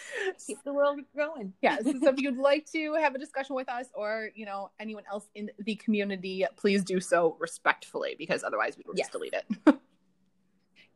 Keep 0.47 0.63
the 0.63 0.73
world 0.73 0.99
going. 1.15 1.53
yes. 1.61 1.83
So 1.83 2.09
if 2.09 2.19
you'd 2.19 2.37
like 2.37 2.65
to 2.73 2.93
have 2.95 3.15
a 3.15 3.19
discussion 3.19 3.55
with 3.55 3.69
us 3.69 3.87
or, 3.93 4.29
you 4.35 4.45
know, 4.45 4.71
anyone 4.79 5.03
else 5.11 5.27
in 5.35 5.51
the 5.59 5.75
community, 5.75 6.45
please 6.57 6.83
do 6.83 6.99
so 6.99 7.35
respectfully 7.39 8.15
because 8.17 8.43
otherwise 8.43 8.77
we 8.77 8.83
will 8.85 8.93
Yes. 8.95 9.07
just 9.07 9.11
delete 9.13 9.33
it. 9.33 9.45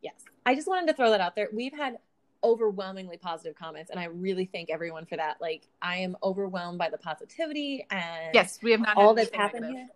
Yes. 0.01 0.13
I 0.45 0.55
just 0.55 0.67
wanted 0.67 0.87
to 0.87 0.93
throw 0.93 1.09
that 1.11 1.19
out 1.19 1.35
there. 1.35 1.49
We've 1.51 1.73
had 1.73 1.97
overwhelmingly 2.41 3.17
positive 3.17 3.55
comments, 3.55 3.91
and 3.91 3.99
I 3.99 4.05
really 4.05 4.45
thank 4.45 4.69
everyone 4.69 5.05
for 5.05 5.17
that. 5.17 5.41
Like, 5.41 5.67
I 5.81 5.97
am 5.97 6.15
overwhelmed 6.23 6.77
by 6.77 6.89
the 6.89 6.97
positivity 6.97 7.85
and 7.91 8.33
yes, 8.33 8.59
we 8.63 8.71
have 8.71 8.79
not 8.79 8.95
all 8.95 9.13
that's 9.13 9.29
happened 9.35 9.63
negative. 9.63 9.87
here. 9.87 9.89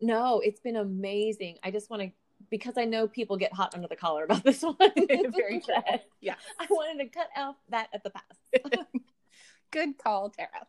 No, 0.00 0.40
it's 0.40 0.60
been 0.60 0.76
amazing. 0.76 1.58
I 1.62 1.70
just 1.70 1.90
want 1.90 2.02
to 2.02 2.10
because 2.50 2.74
I 2.76 2.84
know 2.84 3.06
people 3.08 3.36
get 3.36 3.52
hot 3.52 3.74
under 3.74 3.88
the 3.88 3.96
collar 3.96 4.24
about 4.24 4.44
this 4.44 4.62
one. 4.62 4.76
Very 4.78 5.60
true. 5.60 5.74
Yeah. 6.20 6.34
I 6.60 6.66
wanted 6.70 7.02
to 7.04 7.08
cut 7.10 7.28
off 7.36 7.56
that 7.70 7.88
at 7.92 8.02
the 8.04 8.10
pass. 8.10 8.22
Good 9.70 9.98
call, 9.98 10.30
Tara. 10.30 10.66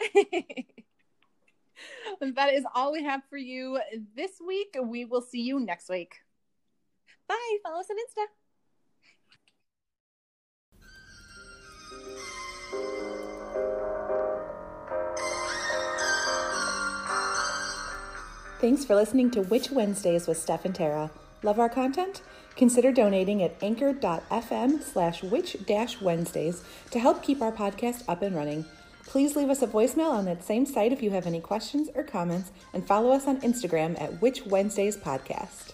That 2.20 2.52
is 2.52 2.64
all 2.74 2.92
we 2.92 3.02
have 3.04 3.22
for 3.30 3.38
you 3.38 3.80
this 4.14 4.32
week. 4.46 4.76
We 4.82 5.04
will 5.04 5.22
see 5.22 5.40
you 5.40 5.58
next 5.60 5.88
week. 5.88 6.16
Bye. 7.26 7.56
Follow 7.62 7.80
us 7.80 7.86
on 7.90 7.96
Insta. 7.96 8.26
Thanks 18.60 18.84
for 18.84 18.94
listening 18.94 19.30
to 19.30 19.40
Witch 19.40 19.70
Wednesdays 19.70 20.26
with 20.26 20.36
Steph 20.36 20.66
and 20.66 20.74
Tara. 20.74 21.10
Love 21.42 21.58
our 21.58 21.70
content? 21.70 22.20
Consider 22.60 22.92
donating 22.92 23.42
at 23.42 23.56
anchor.fm 23.62 24.82
slash 24.82 25.22
witch 25.22 25.56
dash 25.64 25.98
Wednesdays 25.98 26.62
to 26.90 26.98
help 26.98 27.22
keep 27.22 27.40
our 27.40 27.50
podcast 27.50 28.04
up 28.06 28.20
and 28.20 28.36
running. 28.36 28.66
Please 29.06 29.34
leave 29.34 29.48
us 29.48 29.62
a 29.62 29.66
voicemail 29.66 30.10
on 30.10 30.26
that 30.26 30.44
same 30.44 30.66
site 30.66 30.92
if 30.92 31.02
you 31.02 31.10
have 31.10 31.26
any 31.26 31.40
questions 31.40 31.88
or 31.94 32.02
comments, 32.02 32.52
and 32.74 32.86
follow 32.86 33.12
us 33.12 33.26
on 33.26 33.40
Instagram 33.40 33.98
at 33.98 34.20
Witch 34.20 34.44
Wednesdays 34.44 34.98
Podcast. 34.98 35.72